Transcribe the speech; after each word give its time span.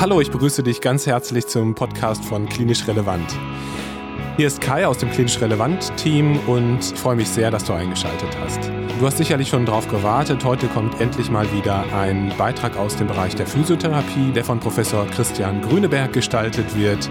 Hallo, 0.00 0.20
ich 0.20 0.30
begrüße 0.30 0.62
dich 0.62 0.80
ganz 0.80 1.08
herzlich 1.08 1.48
zum 1.48 1.74
Podcast 1.74 2.24
von 2.24 2.48
Klinisch 2.48 2.86
Relevant. 2.86 3.36
Hier 4.36 4.46
ist 4.46 4.60
Kai 4.60 4.86
aus 4.86 4.98
dem 4.98 5.10
Klinisch 5.10 5.40
Relevant 5.40 5.92
Team 5.96 6.38
und 6.46 6.78
ich 6.78 6.96
freue 7.00 7.16
mich 7.16 7.28
sehr, 7.28 7.50
dass 7.50 7.64
du 7.64 7.72
eingeschaltet 7.72 8.28
hast. 8.40 8.70
Du 9.00 9.04
hast 9.04 9.18
sicherlich 9.18 9.48
schon 9.48 9.66
darauf 9.66 9.88
gewartet. 9.88 10.44
Heute 10.44 10.68
kommt 10.68 11.00
endlich 11.00 11.32
mal 11.32 11.52
wieder 11.52 11.84
ein 11.92 12.32
Beitrag 12.38 12.76
aus 12.76 12.94
dem 12.94 13.08
Bereich 13.08 13.34
der 13.34 13.48
Physiotherapie, 13.48 14.30
der 14.30 14.44
von 14.44 14.60
Professor 14.60 15.04
Christian 15.06 15.62
Grüneberg 15.62 16.12
gestaltet 16.12 16.76
wird. 16.76 17.10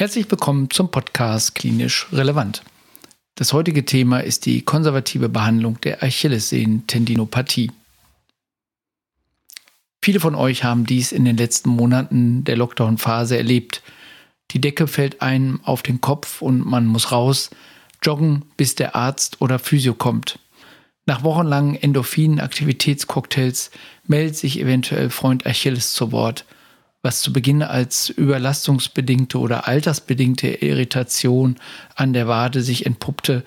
Herzlich 0.01 0.31
willkommen 0.31 0.67
zum 0.71 0.89
Podcast 0.89 1.53
Klinisch 1.53 2.07
Relevant. 2.11 2.63
Das 3.35 3.53
heutige 3.53 3.85
Thema 3.85 4.17
ist 4.21 4.47
die 4.47 4.63
konservative 4.63 5.29
Behandlung 5.29 5.79
der 5.81 6.01
Achillessehnentendinopathie. 6.01 7.71
Viele 10.03 10.19
von 10.19 10.33
euch 10.33 10.63
haben 10.63 10.87
dies 10.87 11.11
in 11.11 11.23
den 11.23 11.37
letzten 11.37 11.69
Monaten 11.69 12.43
der 12.45 12.57
Lockdown-Phase 12.57 13.37
erlebt. 13.37 13.83
Die 14.49 14.59
Decke 14.59 14.87
fällt 14.87 15.21
einem 15.21 15.61
auf 15.65 15.83
den 15.83 16.01
Kopf 16.01 16.41
und 16.41 16.65
man 16.65 16.87
muss 16.87 17.11
raus, 17.11 17.51
joggen, 18.01 18.45
bis 18.57 18.73
der 18.73 18.95
Arzt 18.95 19.39
oder 19.39 19.59
Physio 19.59 19.93
kommt. 19.93 20.39
Nach 21.05 21.21
wochenlangen 21.21 21.75
Endorphin-Aktivitätscocktails 21.75 23.69
meldet 24.07 24.35
sich 24.35 24.59
eventuell 24.59 25.11
Freund 25.11 25.45
Achilles 25.45 25.93
zu 25.93 26.11
Wort, 26.11 26.45
was 27.03 27.21
zu 27.21 27.33
Beginn 27.33 27.63
als 27.63 28.09
überlastungsbedingte 28.09 29.39
oder 29.39 29.67
altersbedingte 29.67 30.47
Irritation 30.47 31.57
an 31.95 32.13
der 32.13 32.27
Wade 32.27 32.61
sich 32.61 32.85
entpuppte, 32.85 33.43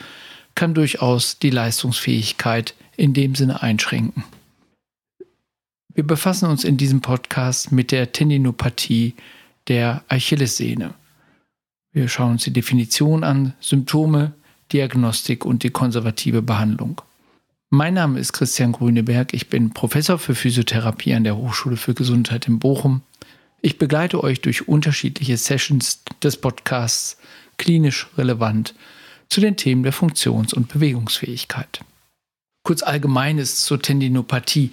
kann 0.55 0.75
durchaus 0.75 1.39
die 1.39 1.51
Leistungsfähigkeit 1.51 2.75
in 2.97 3.15
dem 3.15 3.35
Sinne 3.35 3.63
einschränken. 3.63 4.25
Wir 5.95 6.05
befassen 6.05 6.49
uns 6.49 6.65
in 6.65 6.77
diesem 6.77 7.01
Podcast 7.01 7.71
mit 7.71 7.93
der 7.93 8.11
Tendinopathie 8.11 9.15
der 9.69 10.03
Achillessehne. 10.09 10.95
Wir 11.93 12.09
schauen 12.09 12.33
uns 12.33 12.45
die 12.45 12.53
Definition 12.53 13.23
an, 13.23 13.55
Symptome, 13.61 14.33
Diagnostik 14.73 15.45
und 15.45 15.63
die 15.63 15.71
konservative 15.71 16.43
Behandlung. 16.43 17.01
Mein 17.71 17.95
Name 17.95 18.19
ist 18.19 18.33
Christian 18.33 18.73
Grüneberg. 18.73 19.33
Ich 19.33 19.49
bin 19.49 19.71
Professor 19.71 20.19
für 20.19 20.35
Physiotherapie 20.35 21.15
an 21.15 21.25
der 21.25 21.37
Hochschule 21.37 21.77
für 21.77 21.95
Gesundheit 21.95 22.49
in 22.49 22.59
Bochum. 22.59 23.03
Ich 23.65 23.79
begleite 23.79 24.23
euch 24.23 24.43
durch 24.43 24.69
unterschiedliche 24.69 25.39
Sessions 25.39 26.03
des 26.23 26.37
Podcasts 26.37 27.17
klinisch 27.57 28.09
relevant 28.19 28.75
zu 29.31 29.41
den 29.41 29.57
Themen 29.57 29.83
der 29.83 29.95
Funktions- 29.95 30.53
und 30.53 30.69
Bewegungsfähigkeit. 30.69 31.81
Kurz 32.63 32.83
allgemeines 32.83 33.65
zur 33.65 33.81
Tendinopathie. 33.81 34.71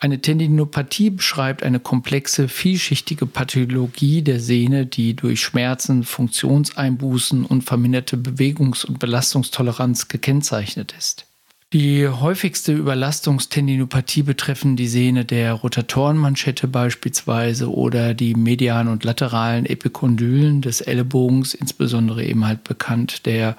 Eine 0.00 0.20
Tendinopathie 0.20 1.08
beschreibt 1.08 1.62
eine 1.62 1.80
komplexe, 1.80 2.48
vielschichtige 2.48 3.24
Pathologie 3.24 4.20
der 4.20 4.38
Sehne, 4.38 4.84
die 4.84 5.16
durch 5.16 5.40
Schmerzen, 5.40 6.04
Funktionseinbußen 6.04 7.42
und 7.42 7.62
verminderte 7.62 8.18
Bewegungs- 8.18 8.84
und 8.84 8.98
Belastungstoleranz 8.98 10.08
gekennzeichnet 10.08 10.94
ist. 10.98 11.24
Die 11.72 12.06
häufigste 12.06 12.72
Überlastungstendinopathie 12.72 14.22
betreffen 14.22 14.76
die 14.76 14.86
Sehne 14.86 15.24
der 15.24 15.52
Rotatorenmanschette 15.52 16.68
beispielsweise 16.68 17.72
oder 17.72 18.14
die 18.14 18.34
medialen 18.34 18.86
und 18.86 19.02
lateralen 19.02 19.66
Epikondylen 19.66 20.62
des 20.62 20.80
Ellenbogens, 20.80 21.54
insbesondere 21.54 22.24
eben 22.24 22.46
halt 22.46 22.62
bekannt 22.62 23.26
der 23.26 23.56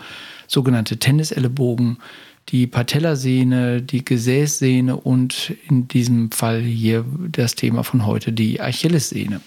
sogenannte 0.48 0.98
Tennisellebogen, 0.98 1.98
die 2.48 2.66
Patellasehne, 2.66 3.82
die 3.82 4.06
Gesäßsehne 4.06 4.96
und 4.96 5.54
in 5.68 5.90
diesem 5.90 6.32
Fall 6.32 6.62
hier 6.62 7.04
das 7.30 7.56
Thema 7.56 7.84
von 7.84 8.06
heute, 8.06 8.32
die 8.32 8.62
Achillessehne. 8.62 9.42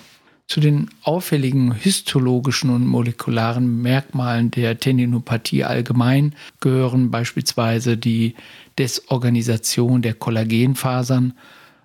Zu 0.50 0.58
den 0.58 0.90
auffälligen 1.04 1.72
histologischen 1.72 2.70
und 2.70 2.84
molekularen 2.84 3.82
Merkmalen 3.82 4.50
der 4.50 4.80
Tendinopathie 4.80 5.62
allgemein 5.62 6.34
gehören 6.58 7.12
beispielsweise 7.12 7.96
die 7.96 8.34
Desorganisation 8.76 10.02
der 10.02 10.14
Kollagenfasern, 10.14 11.34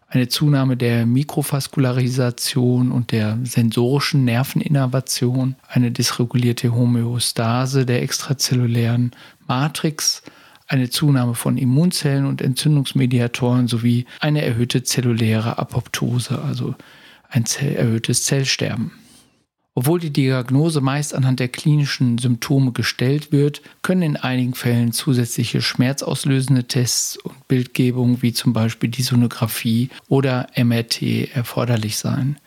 eine 0.07 0.29
Zunahme 0.29 0.77
der 0.77 1.05
Mikrovasკularisation 1.05 2.91
und 2.91 3.11
der 3.11 3.37
sensorischen 3.43 4.25
Nerveninnervation, 4.25 5.57
eine 5.67 5.91
dysregulierte 5.91 6.73
Homöostase 6.73 7.85
der 7.85 8.01
extrazellulären 8.01 9.11
Matrix, 9.47 10.23
eine 10.65 10.89
Zunahme 10.89 11.35
von 11.35 11.59
Immunzellen 11.59 12.25
und 12.25 12.41
Entzündungsmediatoren 12.41 13.67
sowie 13.67 14.07
eine 14.21 14.43
erhöhte 14.43 14.81
zelluläre 14.81 15.59
Apoptose, 15.59 16.41
also 16.41 16.73
ein 17.29 17.45
erhöhtes 17.59 18.23
Zellsterben. 18.23 18.91
Obwohl 19.77 19.99
die 19.99 20.13
Diagnose 20.13 20.79
meist 20.79 21.13
anhand 21.13 21.41
der 21.41 21.49
klinischen 21.49 22.17
Symptome 22.17 22.71
gestellt 22.71 23.33
wird, 23.33 23.61
können 23.81 24.03
in 24.03 24.15
einigen 24.15 24.53
Fällen 24.53 24.93
zusätzliche 24.93 25.61
schmerzauslösende 25.61 26.63
Tests 26.63 27.17
und 27.17 27.45
Bildgebungen 27.49 28.21
wie 28.21 28.31
zum 28.31 28.53
Beispiel 28.53 28.89
die 28.89 29.03
Sonographie 29.03 29.89
oder 30.07 30.47
MRT 30.55 31.01
erforderlich 31.33 31.97
sein. 31.97 32.37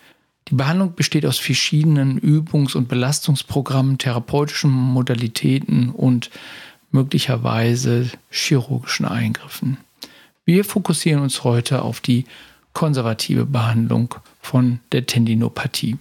Die 0.48 0.54
Behandlung 0.54 0.94
besteht 0.94 1.26
aus 1.26 1.38
verschiedenen 1.38 2.18
Übungs- 2.18 2.74
und 2.74 2.88
Belastungsprogrammen, 2.88 3.98
therapeutischen 3.98 4.70
Modalitäten 4.70 5.90
und 5.90 6.30
möglicherweise 6.90 8.10
chirurgischen 8.30 9.04
Eingriffen. 9.04 9.76
Wir 10.46 10.64
fokussieren 10.64 11.20
uns 11.22 11.44
heute 11.44 11.82
auf 11.82 12.00
die 12.00 12.24
konservative 12.72 13.44
Behandlung 13.44 14.14
von 14.40 14.80
der 14.92 15.06
Tendinopathie. 15.06 15.96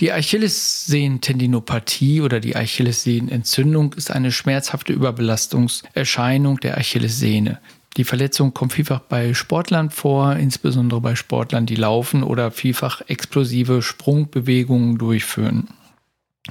Die 0.00 0.12
Achillessehnentendinopathie 0.12 2.22
oder 2.22 2.40
die 2.40 2.56
Achillessehnenentzündung 2.56 3.92
ist 3.92 4.10
eine 4.10 4.32
schmerzhafte 4.32 4.94
Überbelastungserscheinung 4.94 6.58
der 6.60 6.78
Achillessehne. 6.78 7.60
Die 7.98 8.04
Verletzung 8.04 8.54
kommt 8.54 8.72
vielfach 8.72 9.00
bei 9.00 9.34
Sportlern 9.34 9.90
vor, 9.90 10.36
insbesondere 10.36 11.02
bei 11.02 11.16
Sportlern, 11.16 11.66
die 11.66 11.74
laufen 11.74 12.22
oder 12.22 12.50
vielfach 12.50 13.02
explosive 13.08 13.82
Sprungbewegungen 13.82 14.96
durchführen. 14.96 15.68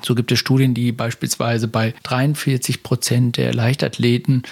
So 0.04 0.14
gibt 0.14 0.32
es 0.32 0.40
Studien, 0.40 0.74
die 0.74 0.92
beispielsweise 0.92 1.68
bei 1.68 1.96
43 2.04 2.84
Prozent 2.84 3.38
der 3.38 3.54
Leichtathleten 3.54 4.44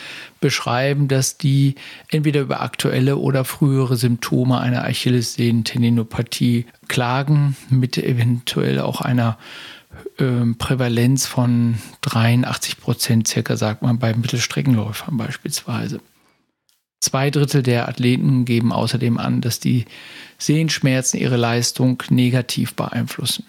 beschreiben, 0.42 1.08
dass 1.08 1.38
die 1.38 1.76
entweder 2.10 2.42
über 2.42 2.62
aktuelle 2.62 3.18
oder 3.18 3.46
frühere 3.46 3.98
Symptome 3.98 4.60
einer 4.60 4.84
Achillessehnentendinopathie 4.84 6.66
klagen, 6.88 7.56
mit 7.70 7.98
eventuell 7.98 8.80
auch 8.80 9.02
einer 9.02 9.38
äh, 10.18 10.54
Prävalenz 10.58 11.28
von 11.28 11.76
83 12.02 12.80
Prozent 12.80 13.28
circa, 13.28 13.58
sagt 13.58 13.84
man 13.84 14.00
bei 14.00 14.16
Mittelstreckenläufern 14.16 15.18
beispielsweise. 15.18 16.02
Zwei 17.00 17.30
Drittel 17.30 17.62
der 17.62 17.88
Athleten 17.88 18.44
geben 18.44 18.74
außerdem 18.74 19.20
an, 19.20 19.42
dass 19.42 19.60
die 19.60 19.86
Sehenschmerzen 20.40 21.18
ihre 21.18 21.38
Leistung 21.38 22.02
negativ 22.10 22.74
beeinflussen. 22.74 23.46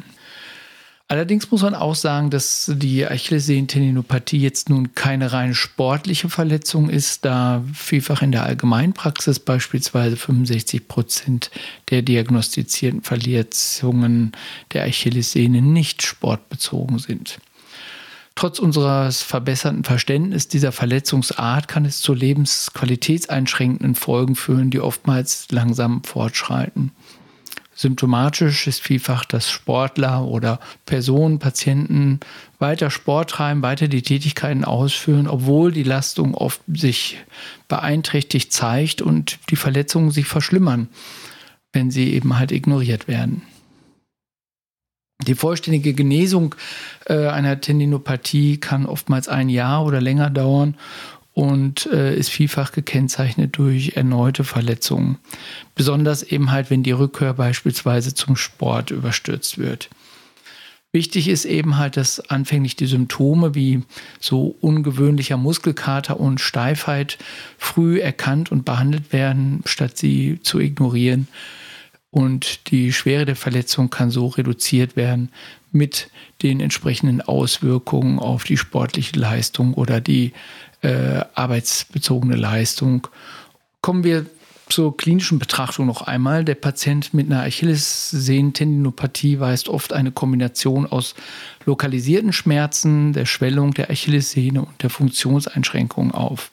Allerdings 1.11 1.51
muss 1.51 1.63
man 1.63 1.75
auch 1.75 1.95
sagen, 1.95 2.29
dass 2.29 2.71
die 2.75 3.07
Achillessehnentendinopathie 3.07 4.43
jetzt 4.43 4.69
nun 4.69 4.95
keine 4.95 5.33
rein 5.33 5.55
sportliche 5.55 6.29
Verletzung 6.29 6.91
ist, 6.91 7.25
da 7.25 7.65
vielfach 7.73 8.21
in 8.21 8.31
der 8.31 8.43
Allgemeinpraxis 8.43 9.39
beispielsweise 9.39 10.17
65 10.17 10.87
Prozent 10.87 11.51
der 11.89 12.03
diagnostizierten 12.03 13.01
Verletzungen 13.01 14.33
der 14.75 14.85
Achillessehne 14.85 15.63
nicht 15.63 16.03
sportbezogen 16.03 16.99
sind. 16.99 17.39
Trotz 18.35 18.59
unseres 18.59 19.23
verbesserten 19.23 19.85
Verständnisses 19.85 20.49
dieser 20.49 20.73
Verletzungsart 20.73 21.69
kann 21.69 21.87
es 21.87 22.03
zu 22.03 22.13
lebensqualitätseinschränkenden 22.13 23.95
Folgen 23.95 24.37
führen, 24.37 24.71
die 24.71 24.81
oftmals 24.81 25.47
langsam 25.51 26.05
fortschreiten. 26.05 26.93
Symptomatisch 27.81 28.67
ist 28.67 28.81
vielfach, 28.81 29.25
dass 29.25 29.49
Sportler 29.49 30.25
oder 30.25 30.59
Personen, 30.85 31.39
Patienten 31.39 32.19
weiter 32.59 32.91
Sport 32.91 33.31
treiben, 33.31 33.63
weiter 33.63 33.87
die 33.87 34.03
Tätigkeiten 34.03 34.65
ausführen, 34.65 35.29
obwohl 35.29 35.71
die 35.71 35.85
Lastung 35.85 36.35
oft 36.35 36.61
sich 36.67 37.19
beeinträchtigt 37.69 38.53
zeigt 38.53 39.01
und 39.01 39.39
die 39.51 39.55
Verletzungen 39.55 40.11
sich 40.11 40.27
verschlimmern, 40.27 40.89
wenn 41.73 41.93
sie 41.93 42.13
eben 42.15 42.37
halt 42.37 42.51
ignoriert 42.51 43.07
werden. 43.07 43.43
Die 45.25 45.37
vollständige 45.37 45.95
Genesung 45.95 46.57
äh, 47.07 47.29
einer 47.29 47.61
Tendinopathie 47.61 48.59
kann 48.59 48.87
oftmals 48.87 49.29
ein 49.29 49.49
Jahr 49.49 49.85
oder 49.85 50.01
länger 50.01 50.31
dauern 50.31 50.77
und 51.39 51.87
äh, 51.87 52.17
ist 52.17 52.31
vielfach 52.31 52.73
gekennzeichnet 52.73 53.57
durch 53.59 53.93
erneute 53.95 54.43
Verletzungen. 54.43 55.19
Besonders 55.77 56.25
eben 56.25 56.51
halt, 56.51 56.69
wenn 56.69 56.83
die 56.83 56.91
Rückkehr 56.91 57.33
beispielsweise 57.33 58.13
zum 58.13 58.35
Sport 58.35 58.91
überstürzt 58.91 59.57
wird. 59.57 59.89
Wichtig 60.91 61.29
ist 61.29 61.45
eben 61.45 61.77
halt, 61.77 61.97
dass 61.97 62.19
anfänglich 62.19 62.75
die 62.75 62.87
Symptome 62.87 63.55
wie 63.55 63.83
so 64.19 64.57
ungewöhnlicher 64.61 65.37
Muskelkater 65.37 66.19
und 66.19 66.41
Steifheit 66.41 67.19
früh 67.57 68.01
erkannt 68.01 68.51
und 68.51 68.65
behandelt 68.65 69.13
werden, 69.13 69.63
statt 69.65 69.97
sie 69.97 70.41
zu 70.43 70.59
ignorieren. 70.59 71.29
Und 72.11 72.73
die 72.73 72.93
Schwere 72.93 73.27
der 73.27 73.37
Verletzung 73.37 73.91
kann 73.91 74.11
so 74.11 74.27
reduziert 74.27 74.97
werden 74.97 75.29
mit 75.71 76.11
den 76.43 76.59
entsprechenden 76.59 77.21
Auswirkungen 77.21 78.19
auf 78.19 78.43
die 78.43 78.57
sportliche 78.57 79.17
Leistung 79.21 79.75
oder 79.75 80.01
die 80.01 80.33
äh, 80.83 81.25
arbeitsbezogene 81.35 82.37
Leistung. 82.37 83.09
Kommen 83.81 84.05
wir 84.05 84.27
zur 84.69 84.97
klinischen 84.97 85.39
Betrachtung 85.39 85.87
noch 85.87 86.03
einmal. 86.03 86.45
Der 86.45 86.55
Patient 86.55 87.15
mit 87.15 87.27
einer 87.27 87.43
Achillessehnentendinopathie 87.43 89.41
weist 89.41 89.69
oft 89.69 89.93
eine 89.93 90.13
Kombination 90.13 90.87
aus 90.87 91.15
lokalisierten 91.65 92.33
Schmerzen, 92.33 93.13
der 93.13 93.27
Schwellung 93.27 93.73
der 93.73 93.91
Achillessehne 93.91 94.63
und 94.63 94.83
der 94.83 94.91
Funktionseinschränkungen 94.91 96.13
auf. 96.13 96.51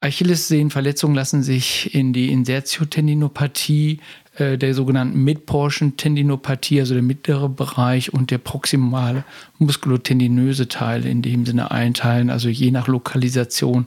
Achillessehnenverletzungen 0.00 1.14
lassen 1.14 1.44
sich 1.44 1.94
in 1.94 2.12
die 2.12 2.32
Insertiotendinopathie, 2.32 4.00
äh, 4.36 4.56
der 4.56 4.74
sogenannten 4.74 5.22
Mid-Portion-Tendinopathie, 5.24 6.80
also 6.80 6.94
der 6.94 7.02
mittlere 7.02 7.48
Bereich 7.48 8.12
und 8.14 8.30
der 8.30 8.38
proximale 8.38 9.24
muskulotendinöse 9.58 10.68
Teil 10.68 11.04
in 11.04 11.20
dem 11.20 11.44
Sinne 11.44 11.70
einteilen, 11.70 12.30
also 12.30 12.48
je 12.48 12.70
nach 12.70 12.88
Lokalisation 12.88 13.86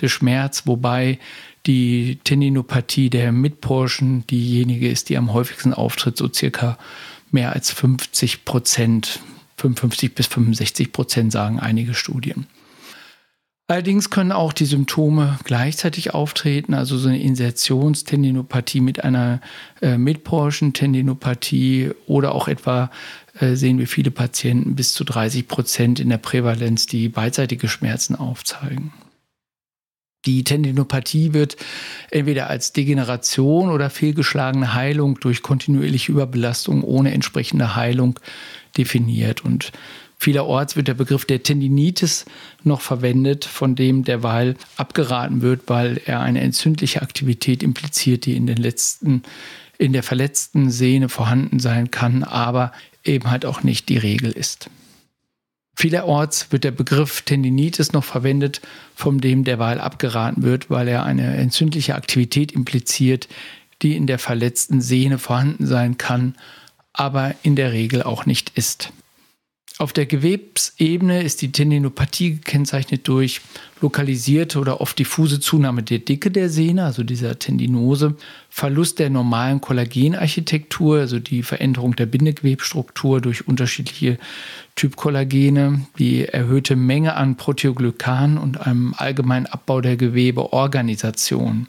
des 0.00 0.12
Schmerz, 0.12 0.66
wobei 0.66 1.18
die 1.66 2.18
Tendinopathie 2.24 3.10
der 3.10 3.32
Mid-Portion 3.32 4.24
diejenige 4.28 4.88
ist, 4.88 5.08
die 5.08 5.16
am 5.16 5.32
häufigsten 5.32 5.72
auftritt, 5.72 6.16
so 6.16 6.32
circa 6.32 6.78
mehr 7.30 7.52
als 7.52 7.70
50 7.70 8.44
Prozent, 8.44 9.20
55 9.56 10.14
bis 10.14 10.26
65 10.26 10.92
Prozent 10.92 11.32
sagen 11.32 11.58
einige 11.58 11.94
Studien. 11.94 12.46
Allerdings 13.68 14.10
können 14.10 14.30
auch 14.30 14.52
die 14.52 14.64
Symptome 14.64 15.40
gleichzeitig 15.42 16.14
auftreten, 16.14 16.72
also 16.72 16.96
so 16.96 17.08
eine 17.08 17.20
Insertionstendinopathie 17.20 18.80
mit 18.80 19.02
einer 19.02 19.40
äh, 19.82 19.98
Midportion-Tendinopathie 19.98 21.90
oder 22.06 22.32
auch 22.32 22.46
etwa 22.46 22.92
äh, 23.40 23.56
sehen 23.56 23.80
wir 23.80 23.88
viele 23.88 24.12
Patienten 24.12 24.76
bis 24.76 24.92
zu 24.92 25.02
30 25.02 25.48
Prozent 25.48 25.98
in 25.98 26.10
der 26.10 26.18
Prävalenz, 26.18 26.86
die 26.86 27.08
beidseitige 27.08 27.66
Schmerzen 27.66 28.14
aufzeigen. 28.14 28.92
Die 30.26 30.44
Tendinopathie 30.44 31.32
wird 31.32 31.56
entweder 32.10 32.48
als 32.48 32.72
Degeneration 32.72 33.70
oder 33.70 33.90
fehlgeschlagene 33.90 34.74
Heilung 34.74 35.18
durch 35.18 35.42
kontinuierliche 35.42 36.12
Überbelastung 36.12 36.82
ohne 36.82 37.12
entsprechende 37.12 37.74
Heilung 37.74 38.18
definiert. 38.76 39.44
Und 39.44 39.72
Vielerorts 40.18 40.76
wird 40.76 40.88
der 40.88 40.94
Begriff 40.94 41.24
der 41.24 41.42
Tendinitis 41.42 42.24
noch 42.64 42.80
verwendet, 42.80 43.44
von 43.44 43.74
dem 43.74 44.02
derweil 44.02 44.56
abgeraten 44.76 45.42
wird, 45.42 45.62
weil 45.66 46.00
er 46.06 46.20
eine 46.20 46.40
entzündliche 46.40 47.02
Aktivität 47.02 47.62
impliziert, 47.62 48.24
die 48.24 48.36
in 48.36 48.46
den 48.46 48.56
letzten 48.56 49.22
in 49.78 49.92
der 49.92 50.02
verletzten 50.02 50.70
Sehne 50.70 51.08
vorhanden 51.08 51.58
sein 51.58 51.90
kann, 51.90 52.24
aber 52.24 52.72
eben 53.04 53.30
halt 53.30 53.44
auch 53.44 53.62
nicht 53.62 53.88
die 53.88 53.98
Regel 53.98 54.32
ist. 54.32 54.70
Vielerorts 55.74 56.50
wird 56.50 56.64
der 56.64 56.70
Begriff 56.70 57.22
Tendinitis 57.22 57.92
noch 57.92 58.04
verwendet, 58.04 58.62
von 58.94 59.18
dem 59.18 59.44
derweil 59.44 59.78
abgeraten 59.78 60.42
wird, 60.42 60.70
weil 60.70 60.88
er 60.88 61.04
eine 61.04 61.36
entzündliche 61.36 61.94
Aktivität 61.94 62.52
impliziert, 62.52 63.28
die 63.82 63.94
in 63.94 64.06
der 64.06 64.18
verletzten 64.18 64.80
Sehne 64.80 65.18
vorhanden 65.18 65.66
sein 65.66 65.98
kann, 65.98 66.34
aber 66.94 67.34
in 67.42 67.56
der 67.56 67.72
Regel 67.72 68.02
auch 68.02 68.24
nicht 68.24 68.52
ist. 68.54 68.90
Auf 69.78 69.92
der 69.92 70.06
Gewebsebene 70.06 71.22
ist 71.22 71.42
die 71.42 71.52
Tendinopathie 71.52 72.36
gekennzeichnet 72.36 73.06
durch 73.08 73.42
lokalisierte 73.82 74.58
oder 74.58 74.80
oft 74.80 74.98
diffuse 74.98 75.38
Zunahme 75.38 75.82
der 75.82 75.98
Dicke 75.98 76.30
der 76.30 76.48
Sehne, 76.48 76.84
also 76.84 77.02
dieser 77.02 77.38
Tendinose, 77.38 78.16
Verlust 78.48 78.98
der 78.98 79.10
normalen 79.10 79.60
Kollagenarchitektur, 79.60 81.00
also 81.00 81.18
die 81.18 81.42
Veränderung 81.42 81.94
der 81.94 82.06
Bindegewebsstruktur 82.06 83.20
durch 83.20 83.46
unterschiedliche 83.48 84.16
Typkollagene, 84.76 85.86
die 85.98 86.24
erhöhte 86.24 86.74
Menge 86.74 87.14
an 87.14 87.36
Proteoglykan 87.36 88.38
und 88.38 88.58
einem 88.58 88.94
allgemeinen 88.96 89.44
Abbau 89.44 89.82
der 89.82 89.98
Gewebeorganisation. 89.98 91.66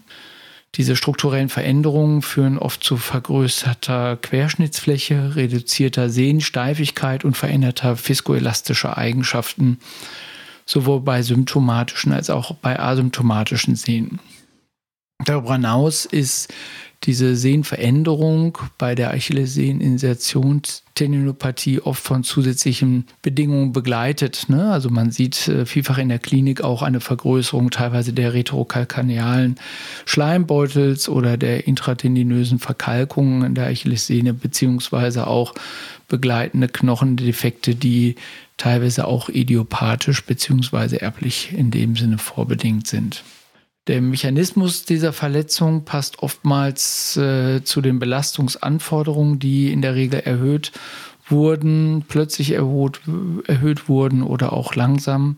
Diese 0.76 0.96
strukturellen 0.96 1.50
Veränderungen 1.50 2.22
führen 2.22 2.60
oft 2.60 2.84
zu 2.84 2.98
vergrößerter 2.98 4.18
Querschnittsfläche, 4.18 5.36
reduzierter 5.36 6.10
Sehnensteifigkeit 6.10 7.26
und 7.26 7.36
veränderter 7.36 7.98
viskoelastischer 7.98 8.98
Eigenschaften, 8.98 9.80
sowohl 10.66 11.02
bei 11.02 11.24
symptomatischen 11.24 12.12
als 12.12 12.30
auch 12.30 12.54
bei 12.56 12.80
asymptomatischen 12.80 13.76
Sehnen. 13.76 14.20
Darüber 15.26 15.54
hinaus 15.54 16.06
ist 16.06 16.54
diese 17.04 17.36
Sehnenveränderung 17.36 18.58
bei 18.78 18.96
der 18.96 19.14
Achillessehneninsertionstendinopathie 19.14 21.82
oft 21.82 22.04
von 22.04 22.24
zusätzlichen 22.24 23.06
Bedingungen 23.22 23.72
begleitet. 23.72 24.50
Ne? 24.50 24.72
Also 24.72 24.90
man 24.90 25.12
sieht 25.12 25.48
äh, 25.48 25.66
vielfach 25.66 26.00
in 26.00 26.10
der 26.10 26.20
Klinik 26.20 26.62
auch 26.62 26.82
eine 26.82 27.00
Vergrößerung 27.00 27.70
teilweise 27.70 28.12
der 28.14 28.34
retrokalkanealen 28.34 29.58
Schleimbeutels 30.06 31.08
oder 31.08 31.38
der 31.38 31.68
intratendinösen 31.68 32.60
Verkalkungen 32.60 33.44
in 33.44 33.56
der 33.56 33.68
Achillessehne 33.68 34.34
beziehungsweise 34.34 35.28
auch 35.28 35.54
begleitende 36.08 36.68
Knochendefekte, 36.68 37.76
die 37.76 38.16
teilweise 38.58 39.06
auch 39.06 39.30
idiopathisch 39.30 40.26
beziehungsweise 40.26 41.02
erblich 41.02 41.54
in 41.54 41.70
dem 41.70 41.96
Sinne 41.96 42.18
vorbedingt 42.18 42.88
sind. 42.88 43.24
Der 43.88 44.02
Mechanismus 44.02 44.84
dieser 44.84 45.14
Verletzung 45.14 45.86
passt 45.86 46.20
oftmals 46.20 47.16
äh, 47.16 47.64
zu 47.64 47.80
den 47.82 48.00
Belastungsanforderungen, 48.00 49.40
die 49.40 49.72
in 49.72 49.82
der 49.82 49.96
Regel 49.96 50.20
erhöht 50.20 50.74
wurden, 51.30 52.04
plötzlich 52.08 52.52
erhöht, 52.52 53.00
erhöht 53.48 53.88
wurden 53.88 54.24
oder 54.24 54.52
auch 54.52 54.76
langsam. 54.76 55.38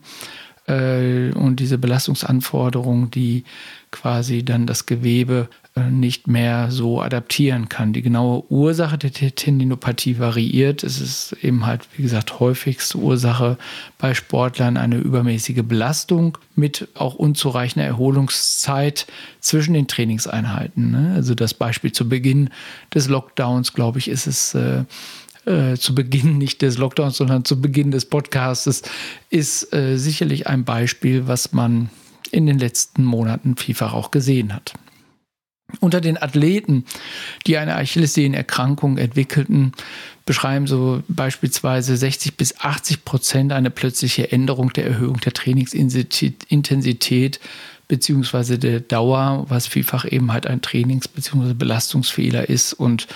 Äh, 0.66 1.30
und 1.32 1.56
diese 1.60 1.78
Belastungsanforderungen, 1.78 3.10
die 3.10 3.44
quasi 3.92 4.44
dann 4.44 4.66
das 4.66 4.86
Gewebe 4.86 5.48
nicht 5.88 6.26
mehr 6.26 6.70
so 6.70 7.00
adaptieren 7.00 7.68
kann. 7.68 7.92
Die 7.92 8.02
genaue 8.02 8.44
Ursache 8.50 8.98
der 8.98 9.12
Tendinopathie 9.12 10.18
variiert. 10.18 10.82
Es 10.82 11.00
ist 11.00 11.36
eben 11.42 11.66
halt, 11.66 11.88
wie 11.96 12.02
gesagt, 12.02 12.40
häufigste 12.40 12.98
Ursache 12.98 13.56
bei 13.98 14.14
Sportlern 14.14 14.76
eine 14.76 14.96
übermäßige 14.96 15.62
Belastung 15.62 16.38
mit 16.56 16.88
auch 16.94 17.14
unzureichender 17.14 17.86
Erholungszeit 17.86 19.06
zwischen 19.40 19.74
den 19.74 19.88
Trainingseinheiten. 19.88 20.90
Ne? 20.90 21.12
Also 21.14 21.34
das 21.34 21.54
Beispiel 21.54 21.92
zu 21.92 22.08
Beginn 22.08 22.50
des 22.94 23.08
Lockdowns, 23.08 23.72
glaube 23.72 23.98
ich, 23.98 24.08
ist 24.08 24.26
es 24.26 24.54
äh, 24.54 24.84
äh, 25.46 25.76
zu 25.76 25.94
Beginn 25.94 26.38
nicht 26.38 26.62
des 26.62 26.78
Lockdowns, 26.78 27.16
sondern 27.16 27.44
zu 27.44 27.60
Beginn 27.60 27.90
des 27.90 28.04
Podcasts, 28.04 28.82
ist 29.30 29.72
äh, 29.72 29.96
sicherlich 29.96 30.46
ein 30.46 30.64
Beispiel, 30.64 31.26
was 31.28 31.52
man 31.52 31.88
in 32.30 32.46
den 32.46 32.58
letzten 32.58 33.04
Monaten 33.04 33.56
vielfach 33.56 33.92
auch 33.92 34.10
gesehen 34.10 34.54
hat. 34.54 34.74
Unter 35.78 36.00
den 36.00 36.20
Athleten, 36.20 36.84
die 37.46 37.56
eine 37.56 37.76
Achillessehnenerkrankung 37.76 38.98
entwickelten, 38.98 39.72
beschreiben 40.26 40.66
so 40.66 41.02
beispielsweise 41.08 41.96
60 41.96 42.36
bis 42.36 42.60
80 42.60 43.04
Prozent 43.04 43.52
eine 43.52 43.70
plötzliche 43.70 44.32
Änderung 44.32 44.72
der 44.72 44.86
Erhöhung 44.86 45.20
der 45.20 45.32
Trainingsintensität 45.32 47.40
beziehungsweise 47.88 48.58
der 48.58 48.80
Dauer, 48.80 49.46
was 49.48 49.66
vielfach 49.66 50.10
eben 50.10 50.32
halt 50.32 50.46
ein 50.46 50.62
Trainings- 50.62 51.08
bzw. 51.08 51.54
Belastungsfehler 51.54 52.48
ist 52.48 52.72
und 52.72 53.08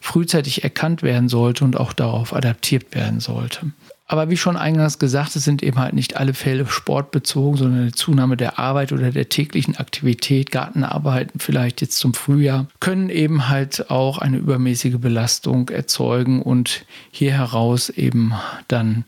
frühzeitig 0.00 0.64
erkannt 0.64 1.02
werden 1.02 1.28
sollte 1.28 1.64
und 1.64 1.78
auch 1.78 1.94
darauf 1.94 2.34
adaptiert 2.34 2.94
werden 2.94 3.20
sollte. 3.20 3.72
Aber 4.10 4.30
wie 4.30 4.38
schon 4.38 4.56
eingangs 4.56 4.98
gesagt, 4.98 5.36
es 5.36 5.44
sind 5.44 5.62
eben 5.62 5.78
halt 5.78 5.92
nicht 5.92 6.16
alle 6.16 6.32
Fälle 6.32 6.66
sportbezogen, 6.66 7.58
sondern 7.58 7.82
eine 7.82 7.92
Zunahme 7.92 8.38
der 8.38 8.58
Arbeit 8.58 8.90
oder 8.92 9.10
der 9.10 9.28
täglichen 9.28 9.76
Aktivität, 9.76 10.50
Gartenarbeiten 10.50 11.38
vielleicht 11.38 11.82
jetzt 11.82 11.98
zum 11.98 12.14
Frühjahr, 12.14 12.66
können 12.80 13.10
eben 13.10 13.50
halt 13.50 13.90
auch 13.90 14.16
eine 14.16 14.38
übermäßige 14.38 14.96
Belastung 14.96 15.68
erzeugen 15.68 16.40
und 16.40 16.86
hier 17.10 17.32
heraus 17.32 17.90
eben 17.90 18.32
dann 18.66 19.04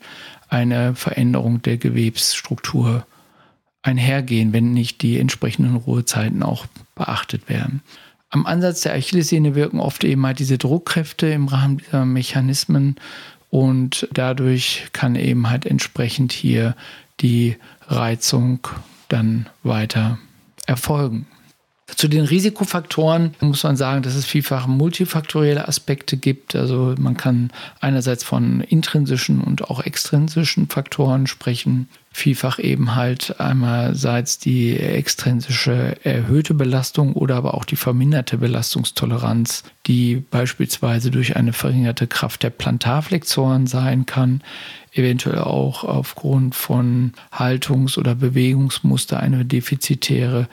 eine 0.51 0.95
Veränderung 0.95 1.63
der 1.63 1.79
Gewebsstruktur 1.79 3.07
einhergehen, 3.81 4.53
wenn 4.53 4.75
nicht 4.75 5.01
die 5.01 5.19
entsprechenden 5.19 5.77
Ruhezeiten 5.77 6.43
auch 6.43 6.67
beachtet 6.95 7.49
werden. 7.49 7.81
Am 8.29 8.45
Ansatz 8.45 8.83
der 8.83 8.95
Achillessehne 8.95 9.55
wirken 9.55 9.81
oft 9.81 10.05
eben 10.05 10.27
halt 10.27 10.41
diese 10.41 10.59
Druckkräfte 10.59 11.27
im 11.29 11.49
Rahmen 11.49 11.79
dieser 11.79 12.05
Mechanismen 12.05 12.97
und 13.51 14.09
dadurch 14.13 14.87
kann 14.93 15.17
eben 15.17 15.51
halt 15.51 15.67
entsprechend 15.67 16.33
hier 16.33 16.77
die 17.21 17.57
Reizung 17.89 18.67
dann 19.09 19.49
weiter 19.63 20.19
erfolgen. 20.67 21.27
Zu 21.97 22.09
den 22.09 22.25
Risikofaktoren 22.25 23.35
muss 23.41 23.63
man 23.63 23.77
sagen, 23.77 24.03
dass 24.03 24.15
es 24.15 24.27
vielfach 24.27 24.67
multifaktorielle 24.67 25.67
Aspekte 25.67 26.17
gibt. 26.17 26.55
Also 26.55 26.95
man 26.99 27.17
kann 27.17 27.51
einerseits 27.81 28.25
von 28.25 28.61
intrinsischen 28.61 29.41
und 29.41 29.71
auch 29.71 29.85
extrinsischen 29.85 30.69
Faktoren 30.69 31.27
sprechen. 31.27 31.89
Vielfach 32.13 32.59
eben 32.59 32.97
halt 32.97 33.39
einerseits 33.39 34.39
die 34.39 34.77
extrinsische 34.77 35.97
erhöhte 36.05 36.55
Belastung 36.55 37.13
oder 37.13 37.37
aber 37.37 37.55
auch 37.55 37.65
die 37.65 37.77
verminderte 37.77 38.39
Belastungstoleranz, 38.39 39.63
die 39.87 40.17
beispielsweise 40.17 41.11
durch 41.11 41.37
eine 41.37 41.53
verringerte 41.53 42.09
Kraft 42.09 42.43
der 42.43 42.51
Plantarflexoren 42.51 43.69
sein 43.69 44.07
kann, 44.07 44.43
eventuell 44.93 45.39
auch 45.39 45.85
aufgrund 45.85 46.57
von 46.57 47.13
Haltungs- 47.31 47.97
oder 47.97 48.17
Bewegungsmuster 48.17 49.21
eine 49.21 49.45
defizitäre 49.45 50.49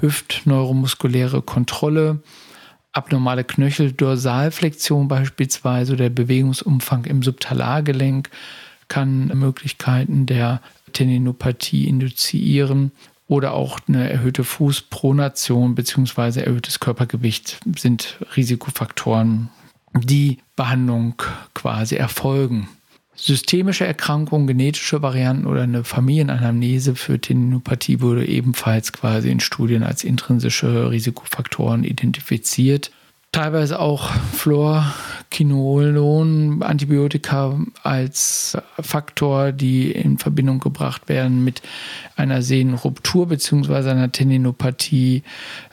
hüftneuromuskuläre 0.00 1.42
Kontrolle, 1.42 2.20
abnormale 2.92 3.44
Knöcheldorsalflexion 3.44 5.08
beispielsweise, 5.08 5.96
der 5.96 6.10
Bewegungsumfang 6.10 7.04
im 7.04 7.22
Subtalargelenk 7.22 8.30
kann 8.88 9.28
Möglichkeiten 9.28 10.26
der 10.26 10.60
Tendinopathie 10.92 11.86
induzieren 11.86 12.92
oder 13.28 13.52
auch 13.52 13.78
eine 13.86 14.10
erhöhte 14.10 14.42
Fußpronation 14.42 15.76
bzw. 15.76 16.40
erhöhtes 16.40 16.80
Körpergewicht 16.80 17.60
sind 17.76 18.18
Risikofaktoren, 18.36 19.50
die 19.94 20.38
Behandlung 20.56 21.14
quasi 21.54 21.94
erfolgen 21.94 22.68
systemische 23.20 23.86
Erkrankungen, 23.86 24.46
genetische 24.46 25.02
Varianten 25.02 25.46
oder 25.46 25.62
eine 25.62 25.82
Familienanamnese 25.84 26.94
für 26.94 27.20
Tendinopathie 27.20 28.00
wurde 28.00 28.26
ebenfalls 28.26 28.94
quasi 28.94 29.30
in 29.30 29.40
Studien 29.40 29.82
als 29.82 30.04
intrinsische 30.04 30.90
Risikofaktoren 30.90 31.84
identifiziert. 31.84 32.90
Teilweise 33.32 33.78
auch 33.78 34.10
Fluorquinolon, 34.32 36.62
Antibiotika 36.62 37.58
als 37.82 38.56
Faktor, 38.80 39.52
die 39.52 39.92
in 39.92 40.16
Verbindung 40.18 40.58
gebracht 40.58 41.08
werden 41.08 41.44
mit 41.44 41.62
einer 42.16 42.42
Sehnenruptur 42.42 43.28
bzw. 43.28 43.90
einer 43.90 44.10
Tendinopathie, 44.10 45.22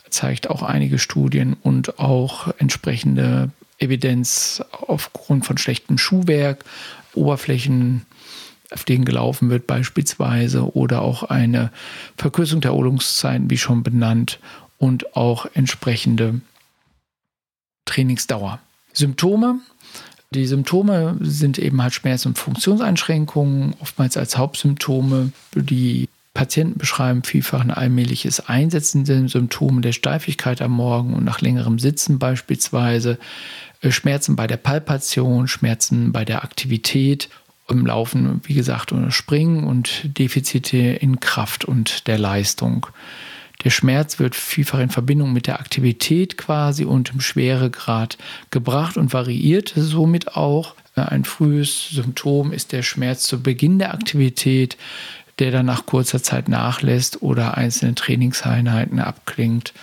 zeigt 0.10 0.50
auch 0.50 0.63
einige 0.63 1.00
Studien 1.00 1.56
und 1.63 1.98
auch 1.98 2.54
entsprechende 2.60 3.50
Evidenz 3.80 4.62
aufgrund 4.72 5.46
von 5.46 5.58
schlechtem 5.58 5.98
Schuhwerk 5.98 6.66
Oberflächen, 7.18 8.06
auf 8.72 8.84
denen 8.84 9.06
gelaufen 9.06 9.50
wird 9.50 9.68
beispielsweise 9.68 10.76
oder 10.76 11.02
auch 11.02 11.24
eine 11.24 11.72
Verkürzung 12.18 12.62
der 12.62 12.72
Erholungszeiten, 12.72 13.50
wie 13.50 13.58
schon 13.58 13.84
benannt, 13.84 14.40
und 14.80 15.16
auch 15.16 15.48
entsprechende 15.54 16.42
Trainingsdauer. 17.86 18.60
Symptome. 18.94 19.60
Die 20.32 20.46
Symptome 20.46 21.18
sind 21.22 21.58
eben 21.58 21.82
halt 21.82 21.94
Schmerz- 21.94 22.26
und 22.26 22.38
Funktionseinschränkungen, 22.38 23.76
oftmals 23.80 24.18
als 24.18 24.38
Hauptsymptome. 24.38 25.32
Die 25.56 26.10
Patienten 26.38 26.77
beschreiben 26.77 27.24
vielfach 27.24 27.62
ein 27.62 27.72
allmähliches 27.72 28.48
Einsetzen 28.48 29.06
der 29.06 29.27
Symptome 29.27 29.82
der 29.82 29.91
Steifigkeit 29.91 30.62
am 30.62 30.72
Morgen 30.72 31.15
und 31.15 31.24
nach 31.24 31.41
längerem 31.41 31.79
Sitzen 31.79 32.20
beispielsweise, 32.20 33.17
äh, 33.82 33.89
Schmerzen 33.89 34.36
bei 34.36 34.46
der 34.46 34.58
Palpation, 34.58 35.48
Schmerzen 35.48 36.12
bei 36.12 36.25
der 36.25 36.44
Aktivität 36.44 37.29
im 37.67 37.88
Laufen, 37.88 38.39
wie 38.44 38.53
gesagt, 38.53 38.91
oder 38.91 39.10
Springen 39.10 39.63
und 39.63 40.15
Defizite 40.20 40.77
in 40.77 41.20
Kraft 41.20 41.65
und 41.65 42.06
der 42.06 42.20
Leistung. 42.20 42.86
Der 43.63 43.72
Schmerz 43.72 44.20
wird 44.20 44.36
vielfach 44.36 44.79
in 44.79 44.91
Verbindung 44.91 45.34
mit 45.34 45.48
der 45.48 45.60
Aktivität 45.60 46.38
quasi 46.38 46.86
und 46.86 47.13
im 47.13 47.20
Schweregrad 47.20 48.20
gebracht 48.51 48.96
und 48.96 49.12
variiert 49.12 49.74
somit 49.75 50.36
auch. 50.36 50.75
Ein 50.94 51.25
frühes 51.25 51.89
Symptom 51.89 52.51
ist 52.51 52.72
der 52.72 52.84
Schmerz 52.84 53.24
zu 53.24 53.41
Beginn 53.41 53.79
der 53.79 53.94
Aktivität, 53.94 54.77
der 55.39 55.51
dann 55.51 55.65
nach 55.65 55.86
kurzer 55.86 56.22
Zeit 56.22 56.50
nachlässt 56.50 57.22
oder 57.22 57.58
einzelne 57.58 57.96
Trainingseinheiten 57.96 59.00
abklingt. 59.00 59.74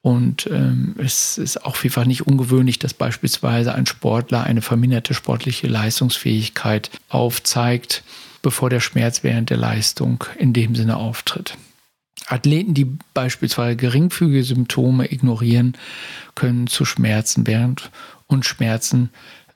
Und 0.00 0.48
ähm, 0.50 0.96
es 0.98 1.38
ist 1.38 1.64
auch 1.64 1.76
vielfach 1.76 2.04
nicht 2.04 2.26
ungewöhnlich, 2.26 2.78
dass 2.78 2.92
beispielsweise 2.92 3.74
ein 3.74 3.86
Sportler 3.86 4.42
eine 4.42 4.62
verminderte 4.62 5.14
sportliche 5.14 5.68
Leistungsfähigkeit 5.68 6.90
aufzeigt, 7.08 8.02
bevor 8.42 8.68
der 8.68 8.80
Schmerz 8.80 9.22
während 9.22 9.50
der 9.50 9.58
Leistung 9.58 10.24
in 10.38 10.52
dem 10.52 10.74
Sinne 10.74 10.96
auftritt. 10.96 11.56
Athleten, 12.26 12.74
die 12.74 12.86
beispielsweise 13.14 13.76
geringfügige 13.76 14.44
Symptome 14.44 15.12
ignorieren, 15.12 15.76
können 16.34 16.66
zu 16.66 16.84
Schmerzen 16.84 17.46
während 17.46 17.90
und 18.26 18.44
Schmerzen 18.44 19.10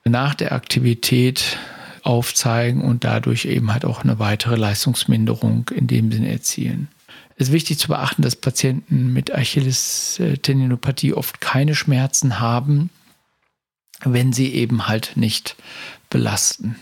nach 0.05 0.35
der 0.35 0.53
Aktivität 0.53 1.57
aufzeigen 2.07 2.81
und 2.81 3.03
dadurch 3.03 3.45
eben 3.45 3.73
halt 3.73 3.85
auch 3.85 4.03
eine 4.03 4.17
weitere 4.17 4.55
Leistungsminderung 4.55 5.69
in 5.75 5.87
dem 5.87 6.11
Sinne 6.11 6.31
erzielen. 6.31 6.87
Es 7.35 7.49
ist 7.49 7.53
wichtig 7.53 7.77
zu 7.77 7.89
beachten, 7.89 8.23
dass 8.23 8.35
Patienten 8.35 9.13
mit 9.13 9.31
Achilles-Tendinopathie 9.31 11.13
oft 11.13 11.39
keine 11.41 11.75
Schmerzen 11.75 12.39
haben, 12.39 12.89
wenn 14.03 14.33
sie 14.33 14.53
eben 14.53 14.87
halt 14.87 15.11
nicht 15.15 15.55
belasten. 16.09 16.77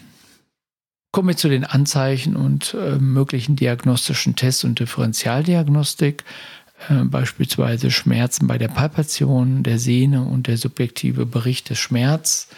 Kommen 1.11 1.29
wir 1.29 1.37
zu 1.37 1.49
den 1.49 1.65
Anzeichen 1.65 2.35
und 2.35 2.73
äh, 2.73 2.97
möglichen 2.97 3.55
diagnostischen 3.55 4.35
Tests 4.35 4.63
und 4.63 4.79
Differentialdiagnostik, 4.79 6.23
äh, 6.89 7.03
beispielsweise 7.03 7.89
Schmerzen 7.89 8.47
bei 8.47 8.57
der 8.57 8.67
Palpation 8.67 9.63
der 9.63 9.79
Sehne 9.79 10.23
und 10.23 10.47
der 10.47 10.57
subjektive 10.57 11.25
Bericht 11.25 11.69
des 11.69 11.79
Schmerz, 11.79 12.49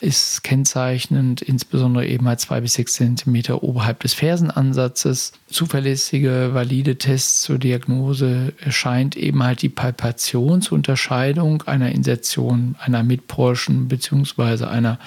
ist 0.00 0.44
kennzeichnend, 0.44 1.40
insbesondere 1.40 2.06
eben 2.06 2.28
halt 2.28 2.40
zwei 2.40 2.60
bis 2.60 2.74
sechs 2.74 2.94
Zentimeter 2.94 3.62
oberhalb 3.62 4.00
des 4.00 4.12
Fersenansatzes. 4.12 5.32
Zuverlässige, 5.46 6.50
valide 6.52 6.96
Tests 6.96 7.42
zur 7.42 7.58
Diagnose 7.58 8.52
erscheint 8.60 9.16
eben 9.16 9.42
halt 9.42 9.62
die 9.62 9.70
Palpationsunterscheidung 9.70 11.62
einer 11.62 11.92
Insertion 11.92 12.76
einer 12.78 13.02
Midportion 13.02 13.88
bzw. 13.88 14.64
einer 14.66 14.98